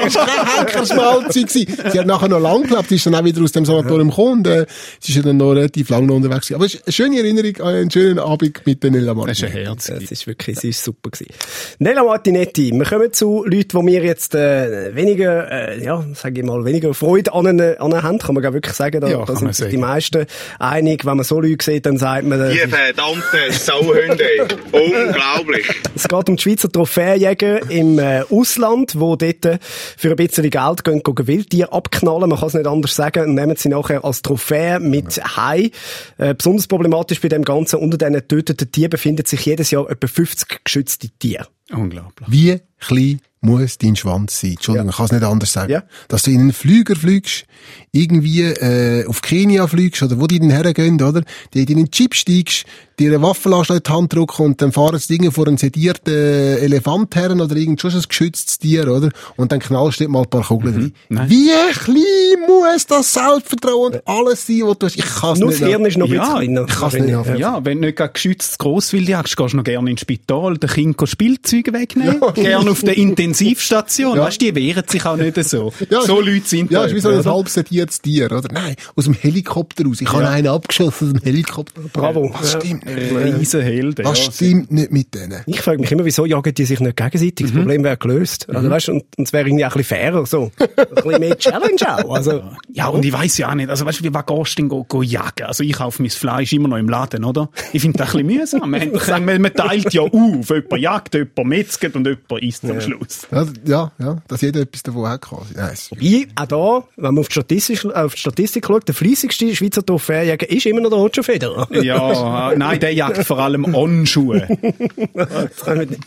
[0.59, 1.49] Henkersmahlzeit.
[1.49, 1.77] gewesen.
[1.93, 4.33] Sie hat nachher noch lang gelebt, sie ist dann auch wieder aus dem Sanatorium gekommen
[4.39, 4.67] und äh,
[5.01, 6.55] sie ist ja dann noch relativ lange noch unterwegs gewesen.
[6.57, 9.45] Aber es ist eine schöne Erinnerung an einen schönen Abend mit der Nella Das ist
[9.45, 9.65] ein Martinetti.
[9.67, 9.87] Herz.
[9.87, 11.33] Das ist wirklich, sie ist super gewesen.
[11.79, 16.47] Nella Martinetti, wir kommen zu Leuten, die mir jetzt äh, weniger, äh, ja, sage ich
[16.47, 19.01] mal, weniger Freude an ihnen, an ihnen haben, kann man gar wirklich sagen.
[19.01, 20.27] Da, Ja, da sind sich die meisten
[20.59, 21.05] einig.
[21.05, 24.27] Wenn man so Leute sieht, dann sagt man, Die verdammten Sauhunde.
[24.73, 25.67] Unglaublich.
[25.95, 29.61] es geht um die Schweizer Trophäenjäger im äh, Ausland, wo dort
[29.97, 32.29] für ein bisschen Geld gehen, gehen Wildtiere abknallen.
[32.29, 33.25] Man kann es nicht anders sagen.
[33.25, 35.71] Und nehmen sie nachher als Trophäe mit heim.
[36.19, 40.07] Äh, besonders problematisch bei dem Ganzen, unter diesen getöteten Tieren befinden sich jedes Jahr etwa
[40.07, 41.47] 50 geschützte Tiere.
[41.73, 42.29] Unglaublich.
[42.31, 44.53] Wie klein muss dein Schwanz sein?
[44.53, 45.73] Entschuldigung, ich kann es nicht anders sagen.
[45.73, 45.83] Ja.
[46.09, 47.45] Dass du in einen Flüger fliegst,
[47.91, 51.23] irgendwie äh, auf Kenia fliegst oder wo die denn hergehen, oder?
[51.53, 52.65] Die in einen Chip steigst,
[52.99, 55.57] dir eine Waffe lässt in die Hand drücken und dann fahren sie Dinge vor einen
[55.59, 59.11] sedierten äh, Elefant her oder irgend schon ein geschütztes Tier, oder?
[59.37, 60.93] Und dann knallst du mal ein paar Kugeln rein.
[61.09, 61.31] Nein.
[61.31, 64.97] Wie klein muss das Selbstvertrauen und alles sein, was du hast?
[64.97, 65.63] Ich kann es Nur nicht.
[65.63, 66.67] das Hirn ist noch ein Ja, bisschen kleiner.
[66.69, 67.41] ich kann's nicht wahrscheinlich.
[67.41, 70.71] Ja, wenn du nicht gerade geschütztes Grosswild jagst, gehst du noch gerne ins Spital, den
[70.71, 72.21] Kindern Spielzeuge wegnehmen.
[72.35, 74.17] Gerne auf der Intensivstation.
[74.23, 74.25] Ja.
[74.27, 75.73] Weißt du, die wehren sich auch nicht so.
[75.91, 78.43] Ja, so ist- Leute sind Ja, da ist wie so ein halb sediertes Tier, oder?
[78.53, 80.01] Nein, aus dem Helikopter raus.
[80.01, 81.81] Ich habe einen abgeschossen aus dem Helikopter.
[81.93, 82.31] Bravo.
[82.39, 82.61] Was Ja.
[82.61, 84.05] stimmt Äh, Riesenhelden.
[84.05, 84.33] Was ja.
[84.33, 85.43] stimmt nicht mit denen?
[85.47, 87.47] Ich frage mich immer, wieso jagen die sich nicht gegenseitig?
[87.47, 88.49] Das Problem wäre gelöst.
[88.49, 90.51] Also, weißt, du, und, und es wäre irgendwie auch ein bisschen fairer, so.
[90.77, 92.15] Ein bisschen mehr Challenge auch.
[92.15, 92.43] Also,
[92.73, 94.69] Ja, und ich weiss ja auch nicht, also weißt du, wie was gehst du denn
[94.69, 95.45] go, go jagen?
[95.47, 97.49] Also ich kaufe mein Fleisch immer noch im Laden, oder?
[97.73, 98.71] Ich finde das ein bisschen mühsam.
[98.71, 100.13] Man, man, teilt ja auf.
[100.51, 103.27] Jemand jagt, jemand metzget und jemand isst am Schluss.
[103.31, 105.55] Ja, ja, ja, dass jeder etwas davon hat quasi.
[105.57, 108.95] Ja, es- Wobei, auch da, wenn man auf die Statistik, auf die Statistik schaut, der
[108.95, 111.69] fleissigste Schweizer Trophäenjäger ist immer noch der Roger Federer.
[111.83, 114.47] Ja, nein, der jagt vor allem On-Schuhe.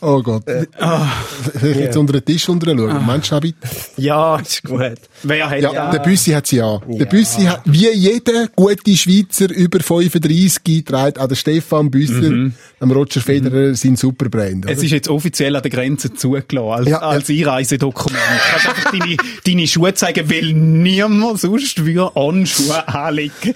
[0.01, 0.43] Oh Gott.
[0.47, 3.05] Soll ich jetzt unter den Tisch unter schauen?
[3.05, 3.57] Meinst du, bitte?
[3.97, 4.79] Ja, ist gut.
[5.27, 6.79] Wer hat Ja, der Büssi hat sie ja.
[6.87, 12.91] Der Büssi hat, wie jeder gute Schweizer über 35 trägt auch der Stefan Büsser, am
[12.91, 14.69] Roger Federer, sein Superbrand.
[14.69, 18.21] Es ist jetzt offiziell an der Grenze zugelassen, als, Ja, als Einreisedokument.
[18.21, 23.53] Du kannst einfach deine, deine Schuhe zeigen, weil niemand sonst würde On-Schuhe anlegen.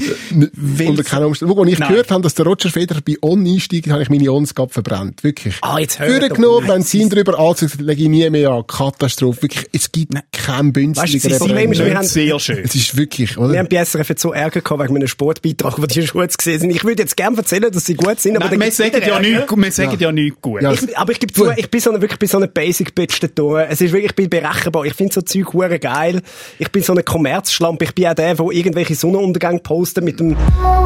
[0.88, 1.56] Unter keinen Umständen.
[1.56, 1.90] Wo ich Nein.
[1.90, 5.24] gehört habe, dass der Roger Federer bei On einsteigt, habe ich meine Onsgab verbrannt.
[5.24, 5.56] Wirklich.
[5.62, 6.76] Ah, jetzt hört Für doch genommen, auf.
[6.76, 8.66] Benzin drüber anzusetzen, lege ich nie mehr an.
[8.66, 9.44] Katastrophe.
[9.44, 12.60] Wirklich, es gibt keinen Weißt du, günstigeren das Problem ist, wir haben- sehr schön.
[12.64, 13.60] Es ist wirklich, Wir oder?
[13.60, 16.70] haben bei SRF jetzt so Ärger gehabt wegen einem Sportbeitrag, wo die Schuhe gesehen sind.
[16.72, 19.20] Ich würde jetzt gerne erzählen, dass sie gut sind, aber Nein, dann wir sagen ja
[19.20, 20.62] nichts, wir sagen ja nichts gut.
[20.62, 20.72] Ja.
[20.74, 23.62] Ich, aber ich gebe zu, ich bin so eine, wirklich bei so einer Basic-Bitch da.
[23.64, 24.86] Es ist wirklich, ich bin berechenbar.
[24.86, 26.22] Ich finde so Zeug hure geil.
[26.58, 27.86] Ich bin so eine Kommerzschlampe.
[27.86, 30.30] Ich bin auch der, der irgendwelche Sonnenuntergänge postet mit dem,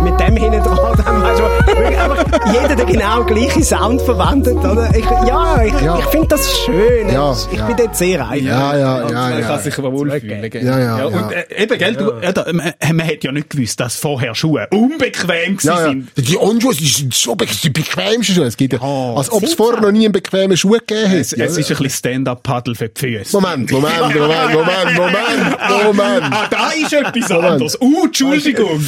[0.04, 0.78] mit dem hinten dran.
[1.06, 4.90] Dann weißt du, wirklich einfach jeder der genau gleiche Sound verwendet, oder?
[4.96, 6.00] Ich, ja, ich, Ja.
[6.00, 7.10] ich finde das schön.
[7.10, 7.68] Ja, ich ja.
[7.68, 8.36] bin dort sehr einfach.
[8.46, 9.48] Ja, ja, ja, Man ja.
[9.48, 10.50] kann sich aber wohlfühlen.
[10.64, 11.06] Ja, ja, ja.
[11.06, 14.34] Und äh, eben, gell, du, äh, da, man, man hat ja nicht gewusst, dass vorher
[14.36, 15.90] Schuhe unbequem gewesen Ja, ja.
[15.90, 16.10] sind.
[16.16, 18.46] Die On-Schuhe sind so be die bequemsten Schuhe.
[18.46, 21.32] Es gibt ja, Ja, als ob es vorher noch nie einen bequemen Schuh gegeben Es,
[21.34, 21.44] hätte.
[21.44, 23.36] es ist ein bisschen Stand-up-Paddle für die Füße.
[23.40, 26.24] Moment, Moment, Moment, Moment, Moment, Moment.
[26.34, 27.78] Ah, da ist etwas anderes.
[27.82, 28.84] Uh, Entschuldigung.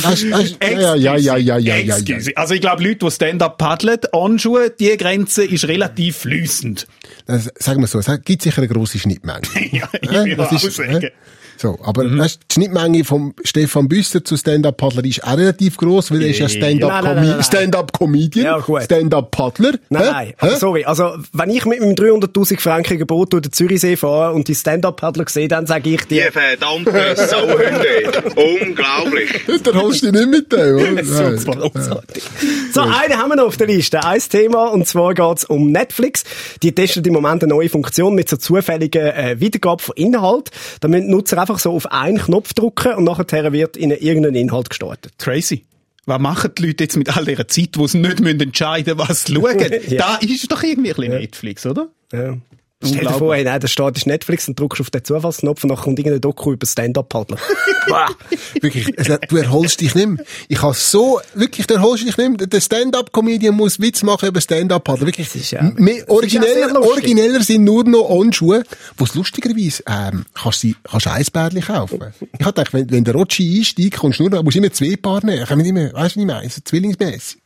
[0.62, 2.18] Ja, ja, ja, ja, ja, ja, ja.
[2.36, 6.26] Also ich glaube, Leute, die Stand-up paddeln, Anschuhe, die Grenze ist relativ.
[7.26, 9.42] Das, sagen wir so, es gibt sicher eine grosse Schnittmenge.
[9.72, 11.00] Ja, ich will Das auch ist- sagen.
[11.02, 11.12] hä?
[11.58, 16.22] So, aber weisst, die Schnittmenge vom Stefan Büsser zu Stand-Up-Paddler ist auch relativ gross, weil
[16.24, 16.50] er ist ja.
[16.50, 18.84] Stand-Up-Comedian, Stand-Up-Comedian, Ja, gut.
[18.84, 19.74] Stand-Up-Paddler.
[19.90, 20.84] Nein, nein, aber sorry.
[20.86, 25.26] Also, wenn ich mit meinem 300.000 Franken Boot durch den Zürichsee fahre und die Stand-Up-Paddler
[25.28, 28.24] sehe, dann sage ich Die dir, verdammten Sauhunde.
[28.62, 29.30] Unglaublich.
[29.64, 31.04] Dann holst du dich nicht mit dem, oder?
[31.38, 32.24] Super, großartig.
[32.74, 34.04] So, einen haben wir noch auf der Liste.
[34.04, 36.24] Ein Thema, und zwar geht's um Netflix.
[36.64, 40.52] Die testet im Moment eine neue Funktion mit so zufälligen äh, Wiedergabe von Inhalt.
[40.82, 44.36] Da müssen die Nutzer einfach so auf einen Knopf drücken und nachher wird ihnen irgendein
[44.36, 45.14] Inhalt gestartet.
[45.20, 45.66] Crazy.
[46.06, 49.26] Was machen die Leute jetzt mit all dieser Zeit, wo sie nicht entscheiden müssen, was
[49.26, 49.58] sie schauen?
[49.88, 49.98] Ja.
[49.98, 51.90] Da ist doch irgendwie ein bisschen Netflix, oder?
[52.12, 52.38] Ja.
[52.84, 55.70] Stell dir vor, hey, nein, da steht ist Netflix und drückst auf den Zufallsknopf und
[55.70, 57.38] dann kommt irgendein Doku über Stand-Up-Paddler.
[58.62, 58.86] Wirklich,
[59.30, 60.26] du erholst dich nicht mehr.
[60.50, 62.48] Ich habe so, wirklich, du erholst dich nicht mehr.
[62.48, 65.06] Der Stand-Up-Comedian muss Witz machen über Stand-Up-Paddler.
[65.08, 68.64] Wirklich, ist ja- mehr, das ist ja origineller, origineller sind nur noch On-Schuhe,
[68.98, 72.00] wo es lustigerweise, ähm, kannst du, kannst Eisbärli kaufen.
[72.38, 74.72] Ich hab gedacht, wenn, wenn der Rotschi einsteigt, kommst du nur noch, musst du immer
[74.74, 75.44] zwei Paar nehmen.
[75.44, 76.50] Ich kann nicht immer, weißt du, was ich meine?
[76.50, 77.38] So zwillingsmässig.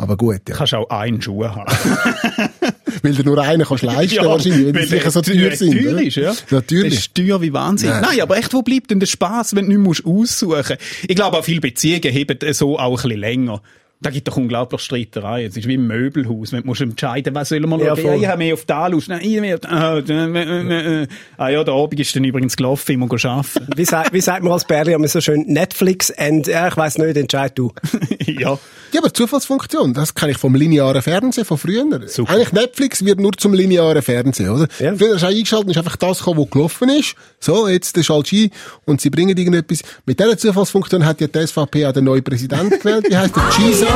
[0.00, 0.54] Aber gut, ja.
[0.54, 1.66] Kannst auch einen Schuh haben.
[3.02, 5.72] Weil du nur einen kannst leisten, Ja, wahrscheinlich, wenn die weil sicher so teuer sind.
[5.72, 6.34] teuer ist, ja.
[6.50, 6.94] Natürlich.
[6.94, 7.90] Das ist teuer wie Wahnsinn.
[7.90, 8.02] Nein.
[8.02, 10.76] Nein, aber echt, wo bleibt denn der Spaß, wenn du nicht mehr aussuchen musst?
[11.06, 13.62] Ich glaube, auch viele Beziehungen haben so auch ein bisschen länger.
[14.02, 15.44] Da gibt doch unglaublich Streiterei.
[15.44, 16.52] Es ist wie im Möbelhaus.
[16.52, 18.18] Wenn du musst entscheiden, was soll man Ja, schauen?
[18.18, 19.08] ich habe mehr auf da Lust.
[19.10, 21.06] Nein, ich mehr auf ah, äh, äh, äh.
[21.36, 23.66] ah ja, der Abend ist dann übrigens gelaufen, ich muss arbeiten.
[23.76, 26.96] Wie, sagt, wie sagt man als Bärli immer so schön, Netflix and, ja, ich weiss
[26.96, 27.74] nicht, entscheid du.
[28.24, 28.58] ja.
[28.92, 31.84] Ja, aber Zufallsfunktion, das kenne ich vom linearen Fernsehen von früher.
[32.06, 32.32] Super.
[32.32, 34.66] Eigentlich Netflix wird nur zum linearen Fernsehen, oder?
[34.78, 34.96] Ja.
[34.96, 37.14] Früher hast du eingeschaltet ist einfach das gekommen, was gelaufen ist.
[37.38, 38.50] So, jetzt der schaltest du ein
[38.86, 39.82] und sie bringen irgendetwas.
[40.06, 43.06] Mit dieser Zufallsfunktion hat ja die SVP auch den neuen Präsidenten gewählt.
[43.08, 43.42] Wie heißt der?
[43.56, 43.86] Gisa?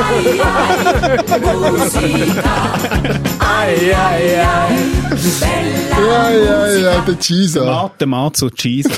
[5.97, 7.65] Ja, ja, ja, der Gisa.
[7.65, 8.91] Mate, Mate, so Cheese.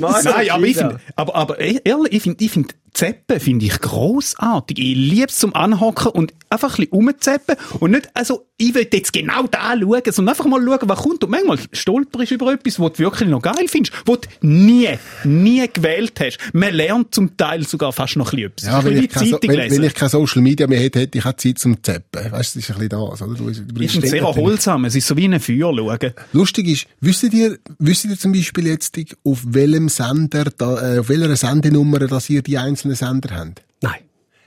[0.00, 4.78] Nein, aber ich finde, aber, aber ehrlich, ich finde, ich finde, Zappen finde ich grossartig.
[4.78, 7.56] Ich liebe es zum Anhocken und einfach ein bisschen rumzappen.
[7.78, 11.24] Und nicht, also, ich will jetzt genau da schauen, sondern einfach mal schauen, was kommt.
[11.24, 14.88] Und manchmal stolperst du über etwas, was du wirklich noch geil findest, was du nie,
[15.24, 16.38] nie gewählt hast.
[16.52, 18.84] Man lernt zum Teil sogar fast noch ein bisschen Ja, etwas.
[18.84, 21.24] wenn Ein ich, kein, so, wenn, wenn ich keine Social Media mehr hätte, hätte ich
[21.24, 22.32] auch Zeit zum Zappen.
[22.32, 23.34] Weißt du, das ist ein bisschen das, oder?
[23.34, 24.84] Du, du ist bringst ein sehr erholsam.
[24.84, 26.12] Es ist so wie ein Feuer schauen.
[26.32, 31.08] Lustig ist, wüsstet ihr, wüsstet ihr zum Beispiel jetzt, auf welchem Sender, da, äh, auf
[31.08, 33.62] welcher Sendenummer, dass ihr die einzelnen Sender habt?
[33.82, 33.94] Nein.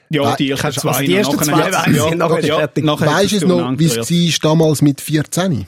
[0.10, 1.06] Ja, die ersten also zwei.
[1.06, 2.84] die ersten zwei weiss ja, ich, nachher ist ja, fertig.
[2.84, 5.65] nachher Weisst du noch, wie es war damals mit 14?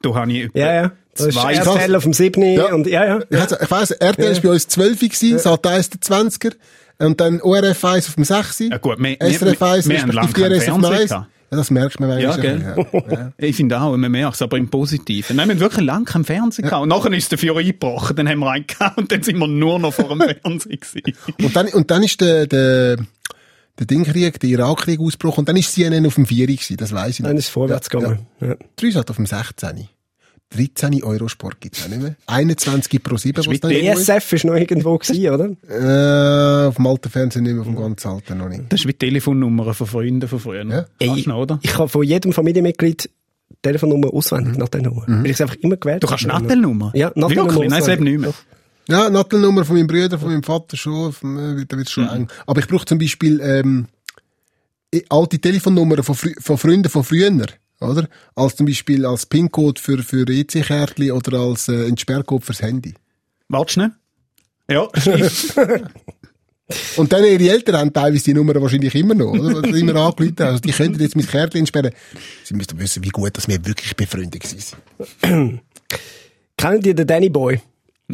[0.00, 0.92] Da habe ich Ja, ja.
[1.14, 1.52] Das ist zwei.
[1.54, 2.42] RTL auf dem 7.
[2.54, 2.72] Ja.
[2.72, 3.20] und ja, ja.
[3.28, 6.54] Ich, ich weiss, RTL war bei uns 12 gewesen, Sat 1 der 20er,
[6.98, 8.58] und dann ORF 1 auf dem 6.
[8.60, 11.00] Ja, gut, wir- SRF 1, wir- wir haben lange respektive keinen 4S auf dem Fernseher
[11.02, 11.08] 1.
[11.10, 11.30] gehabt.
[11.52, 12.62] Ja, das merkt man Ja, gell?
[12.62, 13.32] Ja, ja.
[13.36, 15.36] Ich finde auch, man merkt es, aber im Positiven.
[15.36, 16.82] Nein, wir haben wirklich lange keinen Fernseher gehabt.
[16.82, 19.46] Und nachher ist der Führer eingebrochen, dann haben wir einen gehabt und dann sind wir
[19.46, 21.02] nur noch vor dem Fernseher gewesen.
[21.42, 22.96] Und dann, und dann ist der, der,
[23.78, 27.16] der Dingkrieg, der Irakkrieg ausgebrochen, und dann ist CNN auf dem 4 gewesen, das weiss
[27.16, 27.28] ich noch.
[27.28, 28.26] Dann ist es vorwärts Ja, gegangen.
[28.40, 28.56] Ja.
[28.76, 29.88] Drei hat auf dem 16.
[30.54, 32.16] 13 Eurosport gibt's auch nicht mehr.
[32.26, 33.64] 21 pro 7, was mit.
[33.64, 35.50] ESF ist noch irgendwo gewesen, oder?
[35.68, 38.64] Äh, auf dem alten Fernsehen nicht mehr, vom ganz alten noch nicht.
[38.68, 40.64] Das ist wie die Telefonnummer von Freunden von früher.
[40.64, 40.86] Ja.
[41.00, 41.58] Du noch, oder?
[41.62, 45.04] Ich habe von jedem Familienmitglied die Telefonnummer auswendig nach der Nummer.
[45.06, 46.26] Weil ich es einfach immer gewählt Du kannst.
[46.26, 46.92] Nattelnummer?
[46.94, 47.70] Ja, Nattelnummer Wirklich?
[47.70, 48.34] Nein, eben nicht mehr.
[48.88, 52.28] Ja, Nattelnummer von meinem Bruder, von meinem Vater schon, von, äh, da wird's schon eng.
[52.46, 53.86] Aber ich brauche zum Beispiel, ähm,
[55.08, 57.30] alte Telefonnummern von, von Freunden von früher,
[57.82, 58.08] oder?
[58.34, 62.94] Als zum Beispiel als PIN-Code für, für EC-Kärtchen oder als äh, Entsperrcode fürs Handy.
[63.48, 63.90] Warte schnell.
[64.68, 64.88] Ja.
[66.96, 69.62] Und dann ihre Eltern haben teilweise die Nummer wahrscheinlich immer noch, oder?
[69.62, 70.46] Weil sie immer angerufen haben.
[70.48, 71.92] Also die könnten jetzt mein Kärtchen entsperren.
[72.44, 74.76] Sie müssten wissen, wie gut, dass wir wirklich befreundet sind.
[76.56, 77.60] Kennt ihr den Danny Boy?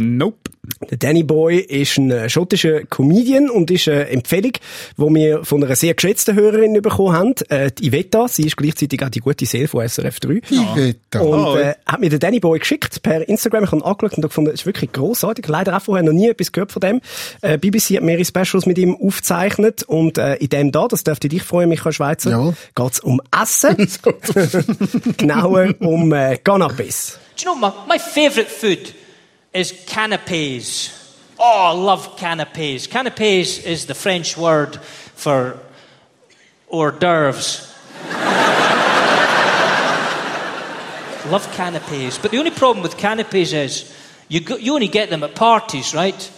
[0.01, 0.51] Nope.
[0.91, 4.53] Der Danny Boy ist ein äh, schottischer Comedian und ist eine Empfehlung,
[4.97, 7.35] die wir von einer sehr geschätzten Hörerin bekommen haben.
[7.49, 10.41] Äh, die Iveta, sie ist gleichzeitig auch die gute Seele von SRF 3.
[10.49, 11.21] Ich wette.
[11.23, 13.65] Und äh, hat mir den Danny Boy geschickt per Instagram.
[13.65, 15.47] Ich habe ihn angeschaut und gefunden, das ist wirklich grossartig.
[15.49, 17.01] Leider auch vorher noch nie etwas gehört von dem.
[17.41, 21.29] Äh, BBC hat mehrere Specials mit ihm aufgezeichnet und äh, in dem da, das dürfte
[21.29, 22.55] dich freuen, Michael Schweizer, Jawohl.
[22.75, 23.77] geht's um Essen.
[25.17, 27.19] Genauer um äh, Cannabis.
[27.37, 28.95] Do you know my, my favourite food
[29.59, 30.95] is canapes.
[31.39, 32.87] Oh, I love canapes.
[32.87, 35.59] Canapes is the French word for
[36.69, 37.75] hors d'oeuvres.
[41.31, 42.19] love canapes.
[42.19, 43.93] But the only problem with canapes is
[44.29, 46.31] you, go, you only get them at parties, right?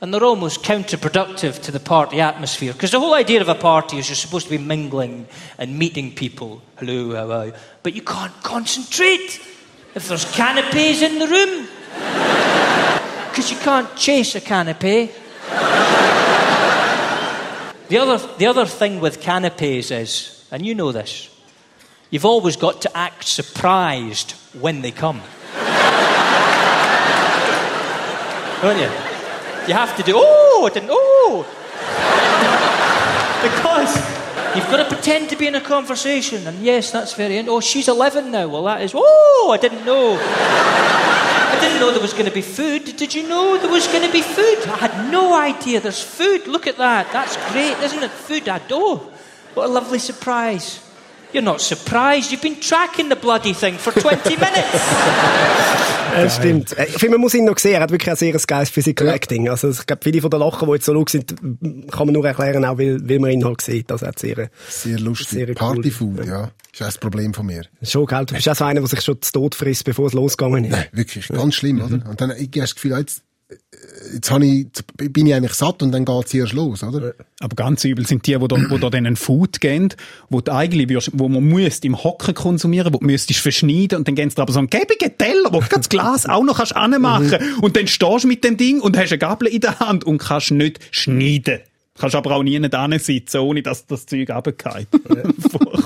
[0.00, 2.72] And they're almost counterproductive to the party atmosphere.
[2.72, 5.26] Because the whole idea of a party is you're supposed to be mingling
[5.58, 6.62] and meeting people.
[6.76, 7.52] Hello, how are you?
[7.82, 9.40] But you can't concentrate
[9.94, 12.39] if there's canapes in the room.
[13.30, 15.10] Because you can't chase a canopy.
[17.88, 21.30] the, other, the other thing with canapes is, and you know this,
[22.10, 25.22] you've always got to act surprised when they come.
[28.62, 28.90] Don't you?
[29.68, 31.46] You have to do, oh, I didn't, oh.
[33.42, 33.96] because
[34.56, 36.46] you've got to pretend to be in a conversation.
[36.46, 38.48] And yes, that's very, oh, she's 11 now.
[38.48, 40.18] Well, that is, oh, I didn't know.
[41.60, 42.96] I didn't know there was going to be food.
[42.96, 44.66] Did you know there was going to be food?
[44.66, 46.46] I had no idea there's food.
[46.46, 47.12] Look at that.
[47.12, 48.10] That's great, isn't it?
[48.10, 48.48] Food.
[48.48, 48.96] I do.
[49.52, 50.80] What a lovely surprise.
[51.32, 52.32] You're not surprised.
[52.32, 54.80] You've been tracking the bloody thing for 20 minutes.
[56.16, 56.76] Ja, stimmt.
[56.76, 57.74] Äh, Ich finde, man muss ihn noch sehen.
[57.74, 59.48] Er hat wirklich ein sehr geiles Physical Acting.
[59.48, 61.34] Also, ich glaube, viele von den Lachen, die jetzt so laut sind,
[61.92, 63.92] kann man nur erklären, auch weil, weil man ihn halt sieht.
[63.92, 65.28] Also, er hat sehr, Sehr lustig.
[65.28, 65.54] Sehr cool.
[65.54, 66.50] Partyfood, ja.
[66.72, 67.62] Ist auch das Problem von mir.
[67.82, 68.24] schon, gell?
[68.26, 70.72] Du bist auch so einer, der sich schon zu Tod frisst, bevor es losgegangen ist.
[70.72, 72.08] Nein, wirklich, ganz schlimm, oder?
[72.08, 73.22] Und dann, ich habe das Gefühl, jetzt, äh,
[74.12, 77.14] jetzt ich, jetzt bin ich eigentlich satt und dann geht's erst los, oder?
[77.40, 79.88] Aber ganz übel sind die, die da, wo da denen Food geben,
[80.28, 84.14] wo du eigentlich wo man muss im Hocken konsumieren, wo du müsstest verschneiden und dann
[84.14, 86.76] geben sie dir aber so einen gäbigen Teller, wo du das Glas auch noch kannst
[86.76, 90.04] anmachen und dann stehst du mit dem Ding und hast eine Gabel in der Hand
[90.04, 91.60] und kannst nicht schneiden.
[91.98, 92.58] Kannst aber auch nie
[92.98, 94.88] sitzen, ohne dass das Zeug runterfällt.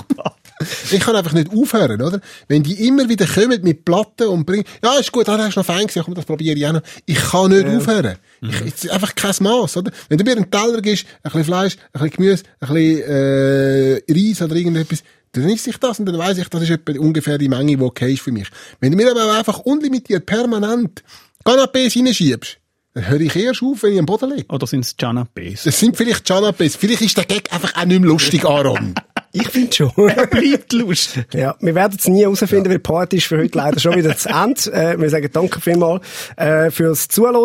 [0.91, 2.19] Ich kann einfach nicht aufhören, oder?
[2.47, 5.59] Wenn die immer wieder kommen mit Platten und bringen, ja, ist gut, dann hast du
[5.59, 6.81] noch fein gesehen, komm, das probiere ich auch noch.
[7.05, 8.17] Ich kann nicht aufhören.
[8.41, 9.91] Ich, es ist einfach kein Maß, oder?
[10.09, 14.01] Wenn du mir einen Teller gibst, ein bisschen Fleisch, ein bisschen Gemüse, ein bisschen, äh,
[14.09, 17.49] Reis oder irgendetwas, dann isst ich das und dann weiss ich, das ist ungefähr die
[17.49, 18.47] Menge, die okay ist für mich.
[18.79, 21.03] Wenn du mir aber einfach unlimitiert permanent
[21.43, 22.57] Canapés reinschiebst,
[22.93, 24.47] dann höre ich erst auf, wenn ich am Boden liege.
[24.47, 25.65] Oder sind es Canapés?
[25.65, 26.77] Das sind vielleicht Canapés.
[26.77, 28.95] Vielleicht ist der Gag einfach auch nicht mehr lustig, Aaron.
[29.35, 29.91] Ich finde schon.
[29.95, 31.25] Bleibt lustig.
[31.33, 34.15] Ja, wir werden es nie herausfinden, weil die Party ist für heute leider schon wieder
[34.17, 34.55] zu Ende.
[34.75, 36.01] Äh, wir sagen danke vielmals
[36.37, 37.35] äh, fürs Zuhören.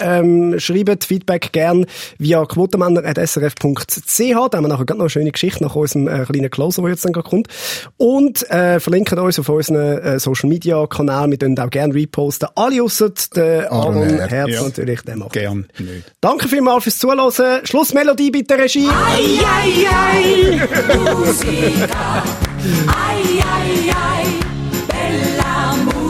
[0.00, 1.86] Ähm, schreibt Feedback gern
[2.18, 4.50] via quotenmänner.srf.ch.
[4.50, 6.90] Da haben wir nachher gerade noch eine schöne Geschichte nach unserem äh, kleinen Closer, der
[6.92, 7.48] jetzt dann gerade kommt.
[7.96, 11.30] Und äh, verlinken uns auf unseren äh, Social Media Kanal.
[11.30, 12.48] Wir können auch gerne reposten.
[12.54, 14.30] Alle ausser den Aaron Herz.
[14.30, 14.62] Herz Ja.
[14.62, 15.32] natürlich, der macht.
[15.32, 16.12] Gern nicht.
[16.20, 17.30] Danke vielmals fürs Zuhören.
[17.64, 18.88] Schlussmelodie bitte, Regie.
[18.88, 20.60] Ai, ai, ai,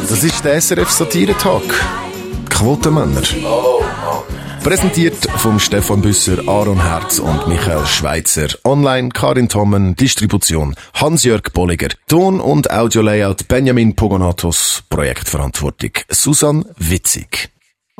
[0.08, 1.62] Das ist der SRF Satire-Talk.
[2.48, 3.22] Quotenmänner.
[4.62, 8.48] Präsentiert vom Stefan Büsser, Aaron Herz und Michael Schweitzer.
[8.64, 11.88] Online Karin Tommen, Distribution Hans-Jörg Bolliger.
[12.08, 14.82] Ton- und Audio-Layout Benjamin Pogonatos.
[14.90, 17.50] Projektverantwortung Susan Witzig.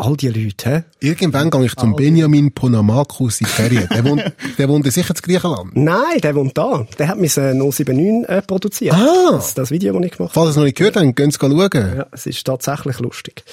[0.01, 0.82] All die Leute, hä?
[1.01, 3.86] Irgendwann gehe ich zum Benjamin Ponamakus in die Ferien.
[3.92, 5.76] Der wohnt, der wohnt sicher in Griechenland.
[5.76, 6.86] Nein, der wohnt da.
[6.98, 8.94] Der hat mein äh, 079 äh, produziert.
[8.94, 9.32] Ah.
[9.32, 10.40] Das, das Video, das ich gemacht habe.
[10.40, 11.70] Falls ihr es noch nicht gehört habt, gehen Sie schauen.
[11.74, 13.44] Ja, es ist tatsächlich lustig.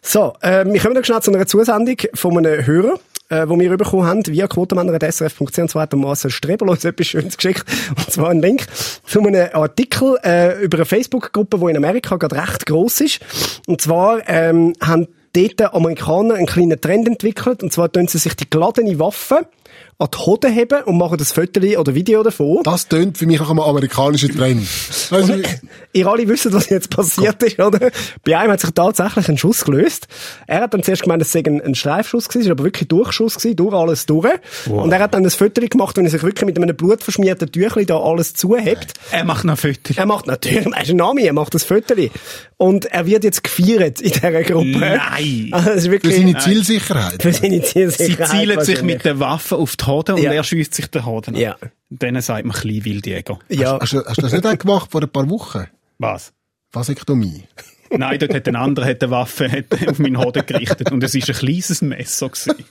[0.00, 3.76] So, äh, wir kommen noch schnell zu einer Zusendung von einem Hörer, äh, wo wir
[3.76, 7.64] bekommen haben, via quotenmänner.srf.ch und zwar hat Marcel Strebel uns etwas Schönes geschickt,
[7.96, 8.66] und zwar einen Link
[9.04, 13.18] zu einem Artikel äh, über eine Facebook-Gruppe, die in Amerika gerade recht gross ist.
[13.66, 18.34] Und zwar ähm, haben dort Amerikaner einen kleinen Trend entwickelt, und zwar tun sie sich
[18.34, 19.46] die geladene Waffe
[20.00, 22.62] an die Hoden heben und machen das Foto oder Video davon.
[22.62, 24.66] Das tönt für mich nach einem amerikanischen Trend.
[25.10, 25.34] Also,
[25.92, 27.90] Ihr alle wisst, was jetzt passiert ist, oder?
[28.24, 30.06] Bei einem hat sich tatsächlich ein Schuss gelöst.
[30.46, 32.88] Er hat dann zuerst gemeint, es sei ein, ein Streifschuss gewesen, es war aber wirklich
[32.88, 34.28] Durchschuss gewesen, durch alles durch.
[34.66, 37.86] Und er hat dann ein Foto gemacht, wenn er sich wirklich mit einem blutverschmierten Tüchli
[37.86, 38.94] da alles zuhebt.
[39.10, 39.96] Er macht noch Fotos.
[39.96, 41.94] Er macht natürlich, er ist ein Name, er macht das Foto.
[42.56, 44.78] Und er wird jetzt gefeiert in dieser Gruppe.
[44.78, 45.48] Nein.
[45.50, 47.22] Also, das ist für wirklich, seine Zielsicherheit.
[47.22, 48.28] für seine Sie Zielsicherheit.
[48.30, 50.32] zielen sich mit der Waffe auf die Hoden und Ja.
[50.32, 51.40] er schießt sich den Hoden an.
[51.40, 51.56] Ja.
[51.90, 53.38] Denen sagt man klein Wildjäger.
[53.48, 53.78] Ja.
[53.80, 55.66] Hast, du- hast du das nicht auch gemacht vor ein paar Wochen?
[55.98, 56.32] Was?
[56.72, 57.44] Vasektomie.
[57.90, 61.12] Nein, dort hat ein anderer hat eine Waffe hat auf meinen Hoden gerichtet und es
[61.14, 62.28] war ein kleines Messer.
[62.28, 62.54] Gewesen.